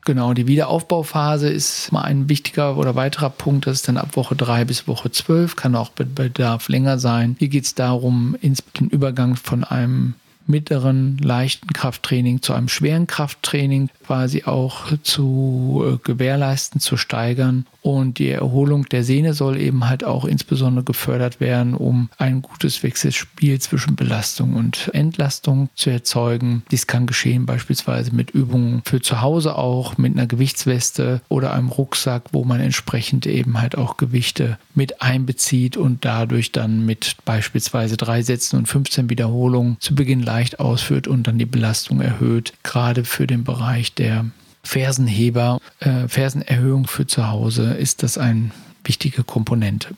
Genau, 0.07 0.33
die 0.33 0.47
Wiederaufbauphase 0.47 1.49
ist 1.49 1.91
mal 1.91 2.03
ein 2.03 2.29
wichtiger 2.29 2.77
oder 2.77 2.95
weiterer 2.95 3.29
Punkt. 3.29 3.67
Das 3.67 3.75
ist 3.75 3.89
dann 3.89 3.97
ab 3.97 4.15
Woche 4.15 4.37
3 4.37 4.63
bis 4.63 4.87
Woche 4.87 5.11
12, 5.11 5.57
kann 5.57 5.75
auch 5.75 5.89
bei 5.89 6.05
Bedarf 6.05 6.69
länger 6.69 6.97
sein. 6.97 7.35
Hier 7.39 7.49
geht 7.49 7.65
es 7.65 7.75
darum, 7.75 8.37
den 8.41 8.87
Übergang 8.89 9.35
von 9.35 9.65
einem 9.65 10.13
mittleren, 10.47 11.17
leichten 11.17 11.73
Krafttraining 11.73 12.41
zu 12.41 12.53
einem 12.53 12.69
schweren 12.69 13.07
Krafttraining 13.07 13.89
quasi 14.05 14.43
auch 14.45 14.85
zu 15.03 15.83
äh, 15.85 15.97
gewährleisten, 16.03 16.79
zu 16.79 16.97
steigern. 16.97 17.65
Und 17.81 18.19
die 18.19 18.29
Erholung 18.29 18.85
der 18.89 19.03
Sehne 19.03 19.33
soll 19.33 19.57
eben 19.57 19.87
halt 19.87 20.03
auch 20.03 20.25
insbesondere 20.25 20.83
gefördert 20.83 21.39
werden, 21.39 21.73
um 21.73 22.09
ein 22.17 22.41
gutes 22.41 22.83
Wechselspiel 22.83 23.59
zwischen 23.59 23.95
Belastung 23.95 24.55
und 24.55 24.89
Entlastung 24.93 25.69
zu 25.75 25.89
erzeugen. 25.89 26.63
Dies 26.69 26.87
kann 26.87 27.05
geschehen 27.05 27.45
beispielsweise 27.45 28.13
mit 28.13 28.31
Übungen 28.31 28.81
für 28.83 29.01
zu 29.01 29.21
Hause 29.21 29.55
auch, 29.55 29.97
mit 29.97 30.13
einer 30.13 30.27
Gewichtsweste 30.27 31.21
oder 31.29 31.53
einem 31.53 31.69
Rucksack, 31.69 32.23
wo 32.33 32.43
man 32.43 32.59
entsprechend 32.59 33.25
eben 33.25 33.61
halt 33.61 33.77
auch 33.77 33.95
Gewichte 33.97 34.57
mit 34.75 35.01
einbezieht 35.01 35.77
und 35.77 36.03
dadurch 36.03 36.51
dann 36.51 36.85
mit 36.85 37.15
beispielsweise 37.25 37.97
drei 37.97 38.21
Sätzen 38.21 38.57
und 38.57 38.67
15 38.67 39.09
Wiederholungen 39.09 39.77
zu 39.79 39.95
Beginn 39.95 40.23
leicht 40.37 40.59
ausführt 40.59 41.07
und 41.07 41.25
dann 41.25 41.39
die 41.39 41.45
Belastung 41.45 41.99
erhöht, 41.99 42.53
gerade 42.61 43.05
für 43.05 43.25
den 43.25 43.43
Bereich 43.43 43.95
der 43.95 44.25
Fersenheber, 44.61 45.59
äh, 45.79 46.07
Fersenerhöhung 46.07 46.85
für 46.85 47.07
zu 47.07 47.27
Hause 47.27 47.73
ist 47.73 48.03
das 48.03 48.19
eine 48.19 48.51
wichtige 48.83 49.23
Komponente. 49.23 49.95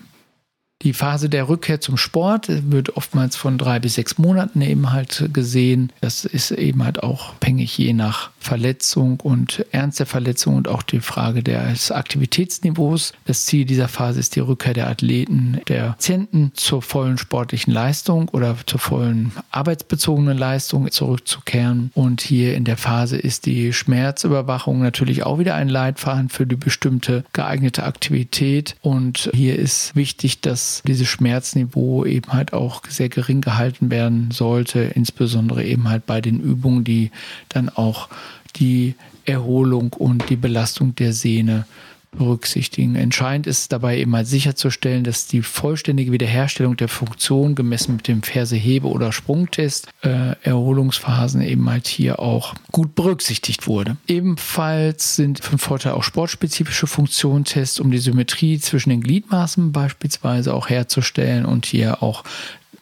Die 0.82 0.94
Phase 0.94 1.28
der 1.28 1.50
Rückkehr 1.50 1.82
zum 1.82 1.98
Sport 1.98 2.48
wird 2.48 2.96
oftmals 2.96 3.36
von 3.36 3.58
drei 3.58 3.80
bis 3.80 3.96
sechs 3.96 4.18
Monaten 4.18 4.62
eben 4.62 4.94
halt 4.94 5.30
gesehen. 5.34 5.92
Das 6.00 6.24
ist 6.24 6.52
eben 6.52 6.86
halt 6.86 7.04
auch 7.04 7.34
abhängig 7.34 7.78
je 7.78 7.92
nach 7.92 8.30
Verletzung 8.40 9.20
und 9.20 9.66
Ernst 9.72 10.00
der 10.00 10.06
Verletzung 10.06 10.56
und 10.56 10.70
auch 10.70 10.82
die 10.82 11.02
Frage 11.02 11.44
des 11.44 11.92
Aktivitätsniveaus. 11.92 13.12
Das 13.26 13.46
Ziel 13.46 13.66
dieser 13.66 13.90
Phase 13.90 14.22
ist 14.22 14.38
die 14.38 14.40
Rückkehr 14.40 14.74
der 14.74 14.88
Athleten, 14.88 15.60
der 15.68 15.90
Patienten 15.90 16.54
zur 16.54 16.82
vollen 16.82 17.18
sportlichen 17.18 17.74
Leistung 17.74 18.30
oder 18.30 18.56
zur 18.66 18.80
vollen 18.80 19.34
arbeitsbezogenen 19.52 20.38
Leistung 20.38 20.90
zurückzukehren. 20.90 21.92
Und 21.94 22.22
hier 22.22 22.56
in 22.56 22.64
der 22.64 22.78
Phase 22.78 23.18
ist 23.18 23.48
die 23.48 23.74
Schmerzüberwachung 23.74 24.82
natürlich 24.82 25.24
auch 25.24 25.40
wieder 25.40 25.56
ein 25.56 25.68
Leitfaden 25.68 26.30
für 26.30 26.48
die 26.48 26.56
bestimmte 26.56 27.26
geeignete 27.34 27.84
Aktivität. 27.84 28.78
Und 28.82 29.30
hier 29.34 29.58
ist 29.58 29.94
wichtig, 29.98 30.40
dass 30.40 30.69
dieses 30.88 31.08
Schmerzniveau 31.08 32.06
eben 32.06 32.32
halt 32.32 32.54
auch 32.54 32.82
sehr 32.88 33.10
gering 33.10 33.42
gehalten 33.42 33.92
werden 33.92 34.32
sollte, 34.32 34.80
insbesondere 34.80 35.64
eben 35.64 35.90
halt 35.90 36.06
bei 36.06 36.22
den 36.22 36.40
Übungen, 36.40 36.84
die 36.84 37.12
dann 37.50 37.70
auch 37.70 38.10
die 38.56 38.96
Erholung 39.26 39.94
und 39.94 40.30
die 40.30 40.36
Belastung 40.36 40.96
der 40.96 41.14
Sehne 41.14 41.66
berücksichtigen. 42.12 42.96
Entscheidend 42.96 43.48
ist 43.48 43.72
dabei 43.72 44.00
immer 44.00 44.26
sicherzustellen, 44.26 45.04
dass 45.04 45.28
die 45.28 45.42
vollständige 45.42 46.12
Wiederherstellung 46.12 46.76
der 46.76 46.88
Funktion 46.88 47.56
gemessen 47.56 47.98
mit 47.98 48.08
dem 48.08 48.24
Fersehebe- 48.24 48.88
oder 48.88 49.12
Sprungtest 49.12 49.88
äh, 50.02 50.36
Erholungsphasen 50.44 51.42
eben 51.42 51.70
halt 51.70 51.88
hier 51.88 52.20
auch 52.20 52.56
gut 52.72 52.96
berücksichtigt 52.96 53.68
wurde. 53.68 53.98
Ebenfalls 54.08 55.16
sind 55.16 55.44
von 55.44 55.60
Vorteil 55.60 55.94
auch 55.94 56.04
sportspezifische 56.04 56.88
Funktionstests, 56.88 57.80
um 57.80 57.92
die 57.92 58.00
Symmetrie 58.00 58.60
zwischen 58.60 58.90
den 58.90 59.02
Gliedmaßen 59.02 59.72
beispielsweise 59.72 60.54
auch 60.54 60.70
herzustellen 60.70 61.46
und 61.46 61.66
hier 61.66 62.02
auch 62.02 62.24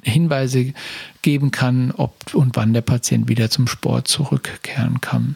Hinweise 0.04 0.74
geben 1.22 1.52
kann, 1.52 1.92
ob 1.92 2.34
und 2.34 2.56
wann 2.56 2.74
der 2.74 2.82
Patient 2.82 3.28
wieder 3.28 3.50
zum 3.50 3.68
Sport 3.68 4.08
zurückkehren 4.08 5.02
kann. 5.02 5.36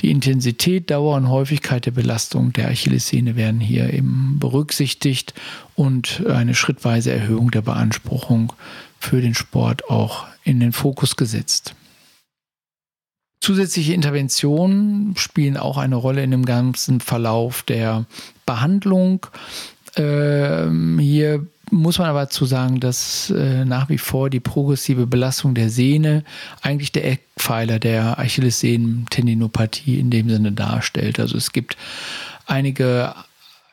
Die 0.00 0.10
Intensität, 0.10 0.90
Dauer 0.90 1.16
und 1.16 1.28
Häufigkeit 1.28 1.84
der 1.84 1.90
Belastung 1.90 2.52
der 2.52 2.68
Achillessehne 2.68 3.36
werden 3.36 3.60
hier 3.60 3.92
eben 3.92 4.38
berücksichtigt 4.38 5.34
und 5.74 6.24
eine 6.26 6.54
schrittweise 6.54 7.12
Erhöhung 7.12 7.50
der 7.50 7.62
Beanspruchung 7.62 8.52
für 8.98 9.20
den 9.20 9.34
Sport 9.34 9.90
auch 9.90 10.26
in 10.42 10.58
den 10.60 10.72
Fokus 10.72 11.16
gesetzt. 11.16 11.74
Zusätzliche 13.42 13.94
Interventionen 13.94 15.16
spielen 15.16 15.56
auch 15.56 15.78
eine 15.78 15.96
Rolle 15.96 16.22
in 16.22 16.30
dem 16.30 16.44
ganzen 16.44 17.00
Verlauf 17.00 17.62
der 17.62 18.04
Behandlung. 18.44 19.26
Ähm, 19.96 20.98
hier 20.98 21.46
muss 21.70 21.98
man 21.98 22.08
aber 22.08 22.20
dazu 22.20 22.44
sagen, 22.44 22.80
dass 22.80 23.30
äh, 23.30 23.64
nach 23.64 23.88
wie 23.88 23.98
vor 23.98 24.30
die 24.30 24.40
progressive 24.40 25.06
Belastung 25.06 25.54
der 25.54 25.70
Sehne 25.70 26.24
eigentlich 26.62 26.92
der 26.92 27.06
Eckpfeiler 27.06 27.78
der 27.78 28.18
Achillessehnentendinopathie 28.18 29.98
in 29.98 30.10
dem 30.10 30.28
Sinne 30.28 30.52
darstellt. 30.52 31.20
Also 31.20 31.36
es 31.36 31.52
gibt 31.52 31.76
einige 32.46 33.14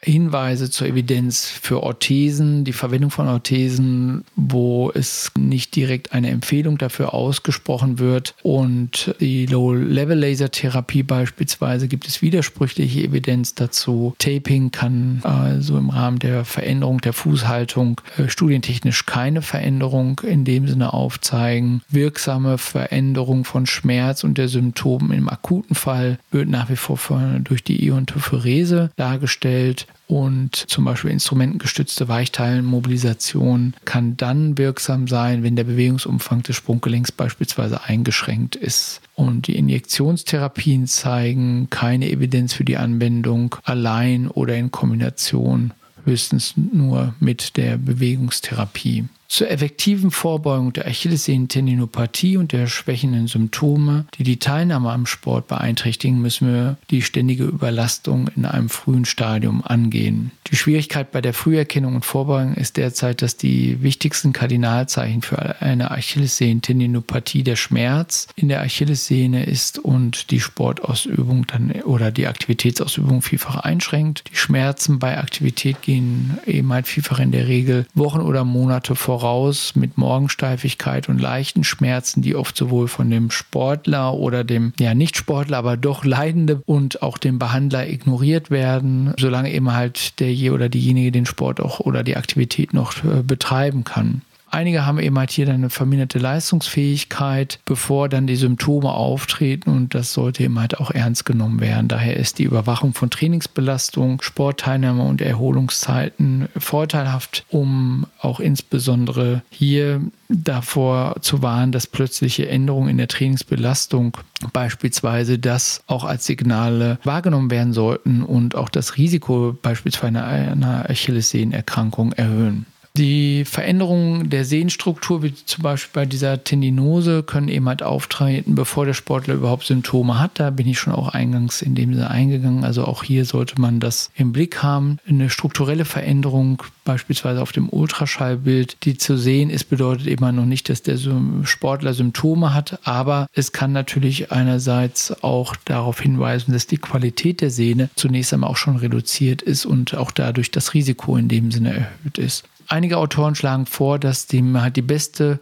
Hinweise 0.07 0.69
zur 0.69 0.87
Evidenz 0.87 1.47
für 1.47 1.83
Orthesen, 1.83 2.63
die 2.63 2.73
Verwendung 2.73 3.11
von 3.11 3.27
Orthesen, 3.27 4.23
wo 4.35 4.91
es 4.93 5.31
nicht 5.37 5.75
direkt 5.75 6.13
eine 6.13 6.29
Empfehlung 6.29 6.77
dafür 6.77 7.13
ausgesprochen 7.13 7.99
wird. 7.99 8.35
Und 8.41 9.15
die 9.19 9.45
Low-Level-Laser-Therapie 9.45 11.03
beispielsweise 11.03 11.87
gibt 11.87 12.07
es 12.07 12.21
widersprüchliche 12.21 13.01
Evidenz 13.01 13.55
dazu. 13.55 14.15
Taping 14.17 14.71
kann 14.71 15.19
also 15.23 15.77
im 15.77 15.89
Rahmen 15.89 16.19
der 16.19 16.45
Veränderung 16.45 17.01
der 17.01 17.13
Fußhaltung 17.13 18.01
äh, 18.17 18.29
studientechnisch 18.29 19.05
keine 19.05 19.41
Veränderung 19.41 20.21
in 20.23 20.45
dem 20.45 20.67
Sinne 20.67 20.93
aufzeigen. 20.93 21.81
Wirksame 21.89 22.57
Veränderung 22.57 23.43
von 23.43 23.65
Schmerz 23.65 24.23
und 24.23 24.37
der 24.37 24.47
Symptomen 24.47 25.11
im 25.11 25.29
akuten 25.29 25.75
Fall 25.75 26.19
wird 26.31 26.47
nach 26.47 26.69
wie 26.69 26.75
vor 26.75 26.97
durch 27.43 27.63
die 27.63 27.85
Iontopherese 27.85 28.89
dargestellt. 28.95 29.87
Und 30.07 30.55
zum 30.55 30.85
Beispiel 30.85 31.11
instrumentengestützte 31.11 32.07
Weichteilenmobilisation 32.07 33.73
kann 33.83 34.15
dann 34.15 34.57
wirksam 34.57 35.09
sein, 35.09 35.43
wenn 35.43 35.57
der 35.57 35.65
Bewegungsumfang 35.65 36.43
des 36.43 36.55
Sprunggelenks 36.55 37.11
beispielsweise 37.11 37.83
eingeschränkt 37.83 38.55
ist. 38.55 39.01
Und 39.15 39.47
die 39.47 39.57
Injektionstherapien 39.57 40.87
zeigen 40.87 41.69
keine 41.69 42.09
Evidenz 42.09 42.53
für 42.53 42.63
die 42.63 42.77
Anwendung 42.77 43.57
allein 43.65 44.29
oder 44.29 44.55
in 44.55 44.71
Kombination, 44.71 45.73
höchstens 46.05 46.53
nur 46.55 47.13
mit 47.19 47.57
der 47.57 47.77
Bewegungstherapie. 47.77 49.05
Zur 49.27 49.51
effektiven 49.51 50.09
Vorbeugung 50.09 50.71
der 50.71 50.87
Achillessehnentendinopathie 50.87 52.37
und 52.37 52.53
der 52.53 52.67
schwächenden 52.67 53.27
Symptome, 53.27 54.05
die 54.17 54.23
die 54.23 54.39
Teilnahme 54.39 54.91
am 54.91 55.05
Sport 55.05 55.47
beeinträchtigen, 55.47 56.21
müssen 56.21 56.47
wir 56.47 56.77
die 56.89 57.01
ständige 57.01 57.43
Überlastung 57.43 58.29
in 58.35 58.45
einem 58.45 58.69
frühen 58.69 59.03
Stadium 59.03 59.61
angehen. 59.65 60.31
Die 60.49 60.55
Schwierigkeit 60.55 61.11
bei 61.11 61.19
der 61.19 61.33
Früherkennung 61.33 61.95
und 61.95 62.05
Vorbeugung 62.05 62.53
ist 62.53 62.77
derzeit, 62.77 63.21
dass 63.21 63.35
die 63.35 63.83
wichtigsten 63.83 64.31
Kardinalzeichen 64.31 65.21
für 65.21 65.61
eine 65.61 65.91
Achillessehnentendinopathie 65.91 67.43
der 67.43 67.57
Schmerz 67.57 68.27
in 68.37 68.47
der 68.47 68.61
Achillessehne 68.61 69.45
ist 69.45 69.77
und 69.77 70.31
die 70.31 70.39
Sportausübung 70.39 71.45
dann 71.47 71.71
oder 71.83 72.11
die 72.11 72.27
Aktivitätsausübung 72.27 73.21
vielfach 73.21 73.57
einschränkt. 73.57 74.23
Die 74.31 74.37
Schmerzen 74.37 74.99
bei 74.99 75.17
Aktivität 75.17 75.81
gehen 75.81 76.37
eben 76.45 76.71
halt 76.71 76.87
vielfach 76.87 77.19
in 77.19 77.31
der 77.31 77.47
Regel 77.47 77.85
Wochen 77.93 78.21
oder 78.21 78.45
Monate 78.45 78.95
vor 78.95 79.16
voraus 79.17 79.75
mit 79.75 79.97
Morgensteifigkeit 79.97 81.09
und 81.09 81.19
leichten 81.19 81.63
Schmerzen, 81.63 82.21
die 82.21 82.35
oft 82.35 82.55
sowohl 82.55 82.87
von 82.87 83.09
dem 83.09 83.31
Sportler 83.31 84.13
oder 84.13 84.43
dem, 84.43 84.73
ja, 84.79 84.93
nicht 84.93 85.17
Sportler, 85.17 85.57
aber 85.57 85.75
doch 85.75 86.05
Leidende 86.05 86.61
und 86.67 87.01
auch 87.01 87.17
dem 87.17 87.39
Behandler 87.39 87.89
ignoriert 87.89 88.51
werden, 88.51 89.15
solange 89.19 89.51
eben 89.51 89.73
halt 89.73 90.19
der 90.19 90.31
je 90.31 90.51
oder 90.51 90.69
diejenige 90.69 91.11
den 91.11 91.25
Sport 91.25 91.59
auch 91.59 91.79
oder 91.79 92.03
die 92.03 92.15
Aktivität 92.15 92.75
noch 92.75 93.03
äh, 93.03 93.23
betreiben 93.23 93.83
kann. 93.83 94.21
Einige 94.49 94.85
haben 94.85 94.99
eben 94.99 95.17
halt 95.17 95.31
hier 95.31 95.49
eine 95.49 95.69
verminderte 95.69 96.19
Leistungsfähigkeit, 96.19 97.59
bevor 97.65 98.07
dann 98.09 98.27
die 98.27 98.35
Symptome 98.35 98.91
auftreten 98.91 99.69
und 99.69 99.93
das 99.93 100.13
sollte 100.13 100.43
eben 100.43 100.59
halt 100.59 100.79
auch 100.79 100.91
ernst 100.91 101.25
genommen 101.25 101.59
werden. 101.59 101.87
Daher 101.87 102.17
ist 102.17 102.39
die 102.39 102.43
Überwachung 102.43 102.93
von 102.93 103.09
Trainingsbelastung, 103.09 104.21
Sportteilnahme 104.21 105.03
und 105.03 105.21
Erholungszeiten 105.21 106.47
vorteilhaft, 106.57 107.45
um 107.49 108.05
auch 108.21 108.39
insbesondere 108.39 109.41
hier 109.49 110.01
davor 110.29 111.15
zu 111.21 111.41
warnen, 111.41 111.71
dass 111.71 111.87
plötzliche 111.87 112.47
Änderungen 112.47 112.89
in 112.89 112.97
der 112.97 113.07
Trainingsbelastung 113.07 114.17
beispielsweise 114.53 115.39
das 115.39 115.83
auch 115.87 116.03
als 116.03 116.25
Signale 116.25 116.99
wahrgenommen 117.03 117.51
werden 117.51 117.73
sollten 117.73 118.23
und 118.23 118.55
auch 118.55 118.69
das 118.69 118.97
Risiko 118.97 119.57
beispielsweise 119.61 120.23
einer 120.23 120.89
Achillessehnenerkrankung 120.89 122.13
erhöhen. 122.13 122.65
Die 122.97 123.45
Veränderungen 123.45 124.31
der 124.31 124.43
Sehnenstruktur, 124.43 125.21
wie 125.21 125.31
zum 125.31 125.61
Beispiel 125.61 125.91
bei 125.93 126.05
dieser 126.07 126.43
Tendinose, 126.43 127.21
können 127.21 127.47
eben 127.47 127.69
halt 127.69 127.83
auftreten, 127.83 128.55
bevor 128.55 128.87
der 128.87 128.95
Sportler 128.95 129.35
überhaupt 129.35 129.67
Symptome 129.67 130.19
hat. 130.19 130.39
Da 130.39 130.49
bin 130.49 130.67
ich 130.67 130.79
schon 130.79 130.93
auch 130.93 131.09
eingangs 131.09 131.61
in 131.61 131.75
dem 131.75 131.93
Sinne 131.93 132.09
eingegangen. 132.09 132.63
Also 132.63 132.85
auch 132.85 133.03
hier 133.03 133.25
sollte 133.25 133.61
man 133.61 133.79
das 133.79 134.09
im 134.15 134.31
Blick 134.31 134.63
haben. 134.63 134.97
Eine 135.07 135.29
strukturelle 135.29 135.85
Veränderung, 135.85 136.63
beispielsweise 136.85 137.39
auf 137.39 137.51
dem 137.51 137.69
Ultraschallbild, 137.69 138.77
die 138.83 138.97
zu 138.97 139.15
sehen 139.15 139.51
ist, 139.51 139.65
bedeutet 139.65 140.07
eben 140.07 140.35
noch 140.35 140.45
nicht, 140.45 140.67
dass 140.67 140.81
der 140.81 140.97
Sportler 141.43 141.93
Symptome 141.93 142.55
hat. 142.55 142.79
Aber 142.83 143.27
es 143.33 143.51
kann 143.51 143.73
natürlich 143.73 144.31
einerseits 144.31 145.23
auch 145.23 145.55
darauf 145.65 146.01
hinweisen, 146.01 146.51
dass 146.51 146.65
die 146.65 146.79
Qualität 146.79 147.41
der 147.41 147.51
Sehne 147.51 147.91
zunächst 147.95 148.33
einmal 148.33 148.49
auch 148.49 148.57
schon 148.57 148.77
reduziert 148.77 149.43
ist 149.43 149.67
und 149.67 149.93
auch 149.93 150.09
dadurch 150.09 150.49
das 150.49 150.73
Risiko 150.73 151.15
in 151.15 151.27
dem 151.27 151.51
Sinne 151.51 151.75
erhöht 151.75 152.17
ist. 152.17 152.43
Einige 152.67 152.97
Autoren 152.97 153.35
schlagen 153.35 153.65
vor, 153.65 153.99
dass 153.99 154.27
die, 154.27 154.43
halt 154.53 154.75
die 154.75 154.81
beste 154.81 155.39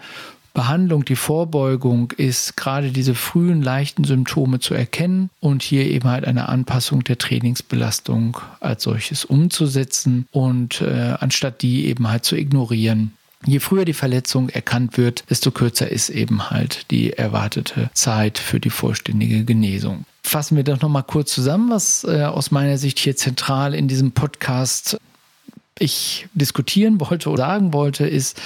Behandlung, 0.55 1.03
die 1.05 1.17
Vorbeugung 1.17 2.11
ist, 2.15 2.55
gerade 2.55 2.91
diese 2.91 3.13
frühen 3.13 3.61
leichten 3.61 4.05
Symptome 4.05 4.59
zu 4.59 4.73
erkennen 4.73 5.29
und 5.41 5.61
hier 5.61 5.85
eben 5.85 6.09
halt 6.09 6.25
eine 6.25 6.47
Anpassung 6.47 7.03
der 7.03 7.17
Trainingsbelastung 7.17 8.37
als 8.61 8.83
solches 8.83 9.25
umzusetzen 9.25 10.27
und 10.31 10.81
äh, 10.81 11.15
anstatt 11.19 11.61
die 11.61 11.85
eben 11.85 12.07
halt 12.07 12.23
zu 12.23 12.35
ignorieren. 12.37 13.11
Je 13.45 13.59
früher 13.59 13.85
die 13.85 13.93
Verletzung 13.93 14.49
erkannt 14.49 14.97
wird, 14.97 15.25
desto 15.29 15.51
kürzer 15.51 15.91
ist 15.91 16.09
eben 16.09 16.49
halt 16.49 16.89
die 16.89 17.13
erwartete 17.13 17.91
Zeit 17.93 18.39
für 18.39 18.59
die 18.59 18.71
vollständige 18.71 19.43
Genesung. 19.43 20.05
Fassen 20.23 20.55
wir 20.55 20.63
doch 20.63 20.81
nochmal 20.81 21.03
kurz 21.03 21.31
zusammen, 21.33 21.69
was 21.69 22.05
äh, 22.05 22.23
aus 22.23 22.49
meiner 22.49 22.77
Sicht 22.79 22.97
hier 22.97 23.15
zentral 23.15 23.75
in 23.75 23.87
diesem 23.87 24.13
Podcast 24.13 24.97
ich 25.79 26.27
diskutieren 26.33 26.99
wollte 26.99 27.29
oder 27.29 27.45
sagen 27.45 27.73
wollte, 27.73 28.07
ist, 28.07 28.41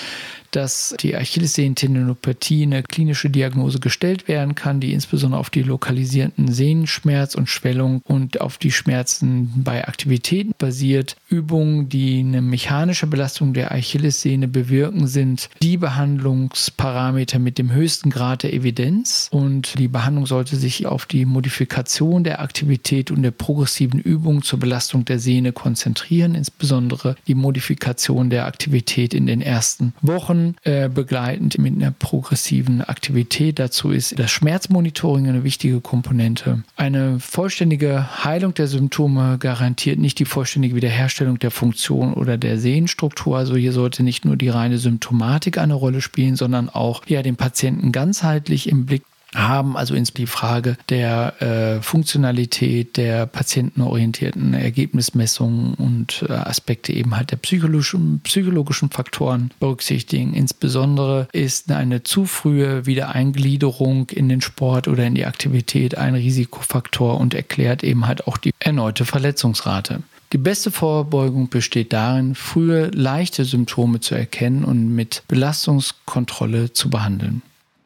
dass 0.51 0.95
die 0.99 1.15
Achillessehnentendinopathie 1.15 2.63
eine 2.63 2.83
klinische 2.83 3.29
Diagnose 3.29 3.79
gestellt 3.79 4.27
werden 4.27 4.55
kann, 4.55 4.79
die 4.79 4.93
insbesondere 4.93 5.39
auf 5.39 5.49
die 5.49 5.63
lokalisierten 5.63 6.51
Sehnenschmerz 6.51 7.35
und 7.35 7.49
Schwellung 7.49 8.01
und 8.05 8.41
auf 8.41 8.57
die 8.57 8.71
Schmerzen 8.71 9.51
bei 9.63 9.87
Aktivitäten 9.87 10.53
basiert. 10.57 11.15
Übungen, 11.29 11.89
die 11.89 12.19
eine 12.19 12.41
mechanische 12.41 13.07
Belastung 13.07 13.53
der 13.53 13.71
Achillessehne 13.71 14.47
bewirken, 14.47 15.07
sind 15.07 15.49
die 15.61 15.77
Behandlungsparameter 15.77 17.39
mit 17.39 17.57
dem 17.57 17.71
höchsten 17.71 18.09
Grad 18.09 18.43
der 18.43 18.53
Evidenz 18.53 19.27
und 19.31 19.77
die 19.77 19.87
Behandlung 19.87 20.25
sollte 20.25 20.55
sich 20.55 20.87
auf 20.87 21.05
die 21.05 21.25
Modifikation 21.25 22.23
der 22.23 22.41
Aktivität 22.41 23.11
und 23.11 23.23
der 23.23 23.31
progressiven 23.31 23.99
Übung 23.99 24.41
zur 24.41 24.59
Belastung 24.59 25.05
der 25.05 25.19
Sehne 25.19 25.51
konzentrieren, 25.51 26.35
insbesondere 26.35 27.15
die 27.27 27.35
Modifikation 27.35 28.29
der 28.29 28.45
Aktivität 28.45 29.13
in 29.13 29.27
den 29.27 29.41
ersten 29.41 29.93
Wochen 30.01 30.38
Wochen 30.39 30.55
äh, 30.63 30.89
begleitend 30.89 31.57
mit 31.57 31.75
einer 31.75 31.91
progressiven 31.91 32.81
Aktivität. 32.81 33.59
Dazu 33.59 33.91
ist 33.91 34.17
das 34.17 34.31
Schmerzmonitoring 34.31 35.27
eine 35.27 35.43
wichtige 35.43 35.81
Komponente. 35.81 36.63
Eine 36.75 37.19
vollständige 37.19 38.23
Heilung 38.23 38.53
der 38.53 38.67
Symptome 38.67 39.37
garantiert 39.39 39.99
nicht 39.99 40.19
die 40.19 40.25
vollständige 40.25 40.75
Wiederherstellung 40.75 41.39
der 41.39 41.51
Funktion 41.51 42.13
oder 42.13 42.37
der 42.37 42.57
Sehnenstruktur. 42.57 43.37
Also 43.37 43.55
hier 43.55 43.73
sollte 43.73 44.03
nicht 44.03 44.25
nur 44.25 44.35
die 44.35 44.49
reine 44.49 44.77
Symptomatik 44.77 45.57
eine 45.57 45.73
Rolle 45.73 46.01
spielen, 46.01 46.35
sondern 46.35 46.69
auch 46.69 47.03
ja, 47.07 47.21
den 47.21 47.35
Patienten 47.35 47.91
ganzheitlich 47.91 48.69
im 48.69 48.85
Blick 48.85 49.03
haben, 49.35 49.77
also 49.77 49.95
ins 49.95 50.13
die 50.13 50.25
Frage 50.25 50.77
der 50.89 51.41
äh, 51.41 51.81
Funktionalität, 51.81 52.97
der 52.97 53.25
patientenorientierten 53.25 54.53
Ergebnismessungen 54.53 55.73
und 55.75 56.25
äh, 56.27 56.33
Aspekte 56.33 56.93
eben 56.93 57.15
halt 57.15 57.31
der 57.31 57.37
psychologischen, 57.37 58.21
psychologischen 58.21 58.89
Faktoren 58.89 59.51
berücksichtigen. 59.59 60.33
Insbesondere 60.33 61.27
ist 61.31 61.71
eine 61.71 62.03
zu 62.03 62.25
frühe 62.25 62.85
Wiedereingliederung 62.85 64.09
in 64.09 64.29
den 64.29 64.41
Sport 64.41 64.87
oder 64.87 65.05
in 65.05 65.15
die 65.15 65.25
Aktivität 65.25 65.97
ein 65.97 66.15
Risikofaktor 66.15 67.19
und 67.19 67.33
erklärt 67.33 67.83
eben 67.83 68.07
halt 68.07 68.27
auch 68.27 68.37
die 68.37 68.51
erneute 68.59 69.05
Verletzungsrate. 69.05 70.01
Die 70.31 70.37
beste 70.37 70.69
Vorbeugung 70.69 71.49
besteht 71.49 71.91
darin, 71.91 72.35
frühe 72.35 72.91
leichte 72.93 73.45
Symptome 73.45 73.99
zu 73.99 74.13
erkennen 74.13 74.63
und 74.63 74.93
mit 74.93 75.23
Belastungskontrolle 75.27 76.71
zu 76.71 76.91
behandeln. 76.91 77.41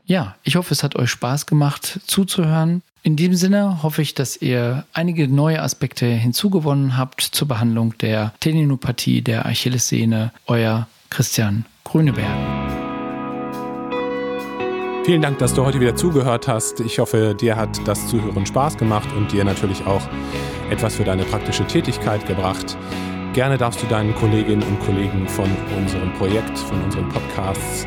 Ja, 0.06 0.36
ich 0.44 0.58
hoffe, 0.58 0.74
es 0.74 0.84
hat 0.84 0.96
euch 0.96 1.10
Spaß 1.10 1.46
gemacht 1.46 2.00
zuzuhören. 2.06 2.82
In 3.04 3.16
diesem 3.16 3.36
Sinne 3.36 3.84
hoffe 3.84 4.02
ich, 4.02 4.14
dass 4.14 4.38
ihr 4.38 4.86
einige 4.94 5.28
neue 5.28 5.62
Aspekte 5.62 6.06
hinzugewonnen 6.06 6.98
habt 6.98 7.22
zur 7.22 7.48
Behandlung 7.48 7.98
der 8.00 8.34
Tendinopathie 8.40 9.22
der 9.22 9.46
Achillessehne. 9.46 10.32
Euer 10.48 10.88
Christian 11.10 11.66
Grüneberg. 11.84 12.28
Vielen 15.06 15.22
Dank, 15.22 15.38
dass 15.40 15.54
du 15.54 15.66
heute 15.66 15.82
wieder 15.82 15.98
zugehört 15.98 16.48
hast. 16.48 16.80
Ich 16.80 17.00
hoffe, 17.00 17.36
dir 17.40 17.58
hat 17.58 17.86
das 17.86 18.08
Zuhören 18.08 18.46
Spaß 18.46 18.78
gemacht 18.78 19.10
und 19.18 19.34
dir 19.34 19.44
natürlich 19.44 19.86
auch 19.86 20.02
etwas 20.70 20.96
für 20.96 21.04
deine 21.04 21.26
praktische 21.26 21.66
Tätigkeit 21.68 22.26
gebracht. 22.26 22.78
Gerne 23.34 23.58
darfst 23.58 23.82
du 23.82 23.88
deinen 23.88 24.16
Kolleginnen 24.16 24.64
und 24.64 24.80
Kollegen 24.80 25.28
von 25.28 25.50
unserem 25.78 26.14
Projekt, 26.14 26.58
von 26.58 26.82
unseren 26.84 27.10
Podcasts 27.10 27.86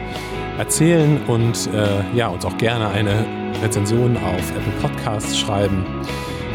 erzählen 0.58 1.20
und 1.26 1.68
äh, 1.72 2.02
ja, 2.14 2.28
uns 2.28 2.44
auch 2.44 2.58
gerne 2.58 2.88
eine 2.88 3.24
Rezension 3.62 4.16
auf 4.16 4.50
Apple 4.50 4.72
Podcasts 4.80 5.38
schreiben. 5.38 5.84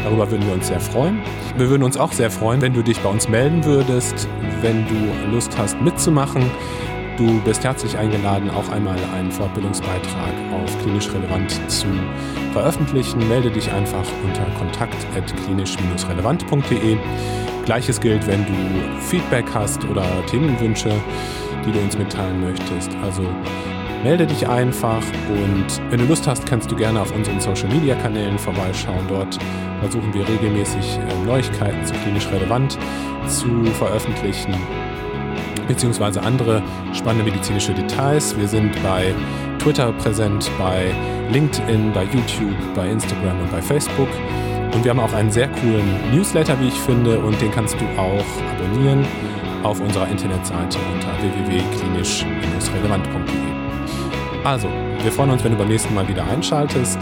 Darüber 0.04 0.30
würden 0.30 0.46
wir 0.46 0.54
uns 0.54 0.68
sehr 0.68 0.80
freuen. 0.80 1.20
Wir 1.56 1.70
würden 1.70 1.82
uns 1.82 1.96
auch 1.96 2.12
sehr 2.12 2.30
freuen, 2.30 2.60
wenn 2.60 2.72
du 2.72 2.82
dich 2.82 3.00
bei 3.00 3.08
uns 3.08 3.28
melden 3.28 3.64
würdest, 3.64 4.28
wenn 4.60 4.86
du 4.88 4.94
Lust 5.30 5.56
hast 5.56 5.80
mitzumachen. 5.80 6.50
Du 7.18 7.40
bist 7.42 7.62
herzlich 7.62 7.98
eingeladen, 7.98 8.48
auch 8.50 8.70
einmal 8.70 8.96
einen 9.14 9.30
Fortbildungsbeitrag 9.30 10.32
auf 10.54 10.82
klinisch 10.82 11.12
relevant 11.12 11.52
zu 11.70 11.86
veröffentlichen. 12.52 13.28
Melde 13.28 13.50
dich 13.50 13.70
einfach 13.70 14.06
unter 14.24 14.46
kontakt.klinisch-relevant.de. 14.58 16.96
Gleiches 17.64 18.00
gilt, 18.00 18.26
wenn 18.26 18.44
du 18.46 18.52
Feedback 19.00 19.44
hast 19.54 19.84
oder 19.84 20.04
Themenwünsche, 20.26 20.90
die 21.64 21.70
du 21.70 21.78
uns 21.78 21.96
mitteilen 21.96 22.40
möchtest. 22.40 22.90
Also 23.04 23.22
melde 24.02 24.26
dich 24.26 24.48
einfach 24.48 25.02
und 25.28 25.66
wenn 25.90 26.00
du 26.00 26.06
Lust 26.06 26.26
hast, 26.26 26.46
kannst 26.46 26.70
du 26.70 26.76
gerne 26.76 27.00
auf 27.00 27.14
unseren 27.14 27.40
Social 27.40 27.68
Media 27.68 27.94
Kanälen 27.94 28.38
vorbeischauen. 28.38 29.06
Dort 29.08 29.38
versuchen 29.80 30.12
wir 30.12 30.28
regelmäßig 30.28 30.98
ähm, 30.98 31.26
Neuigkeiten 31.26 31.84
zu 31.84 31.94
klinisch 31.94 32.26
relevant 32.28 32.78
zu 33.28 33.64
veröffentlichen, 33.78 34.54
beziehungsweise 35.68 36.20
andere 36.22 36.62
spannende 36.92 37.30
medizinische 37.30 37.74
Details. 37.74 38.36
Wir 38.36 38.48
sind 38.48 38.72
bei 38.82 39.14
Twitter 39.58 39.92
präsent, 39.92 40.50
bei 40.58 40.92
LinkedIn, 41.30 41.92
bei 41.92 42.02
YouTube, 42.04 42.56
bei 42.74 42.90
Instagram 42.90 43.40
und 43.40 43.50
bei 43.50 43.62
Facebook. 43.62 44.08
Und 44.74 44.84
wir 44.84 44.90
haben 44.90 45.00
auch 45.00 45.12
einen 45.12 45.30
sehr 45.30 45.48
coolen 45.48 45.84
Newsletter, 46.12 46.58
wie 46.60 46.68
ich 46.68 46.80
finde, 46.80 47.18
und 47.18 47.38
den 47.40 47.52
kannst 47.52 47.74
du 47.74 47.84
auch 47.96 48.24
abonnieren 48.56 49.04
auf 49.62 49.80
unserer 49.80 50.08
Internetseite 50.08 50.78
unter 50.92 51.12
www.klinisch-relevant.de. 51.20 53.61
Also, 54.44 54.68
wir 55.02 55.12
freuen 55.12 55.30
uns, 55.30 55.44
wenn 55.44 55.52
du 55.52 55.58
beim 55.58 55.68
nächsten 55.68 55.94
Mal 55.94 56.06
wieder 56.08 56.24
einschaltest. 56.24 56.98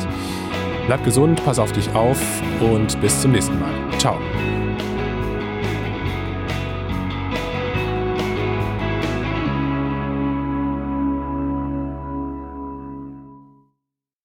Bleib 0.86 1.04
gesund, 1.04 1.42
pass 1.44 1.58
auf 1.58 1.72
dich 1.72 1.88
auf 1.94 2.20
und 2.60 3.00
bis 3.00 3.20
zum 3.20 3.32
nächsten 3.32 3.58
Mal. 3.58 3.70
Ciao. 3.98 4.18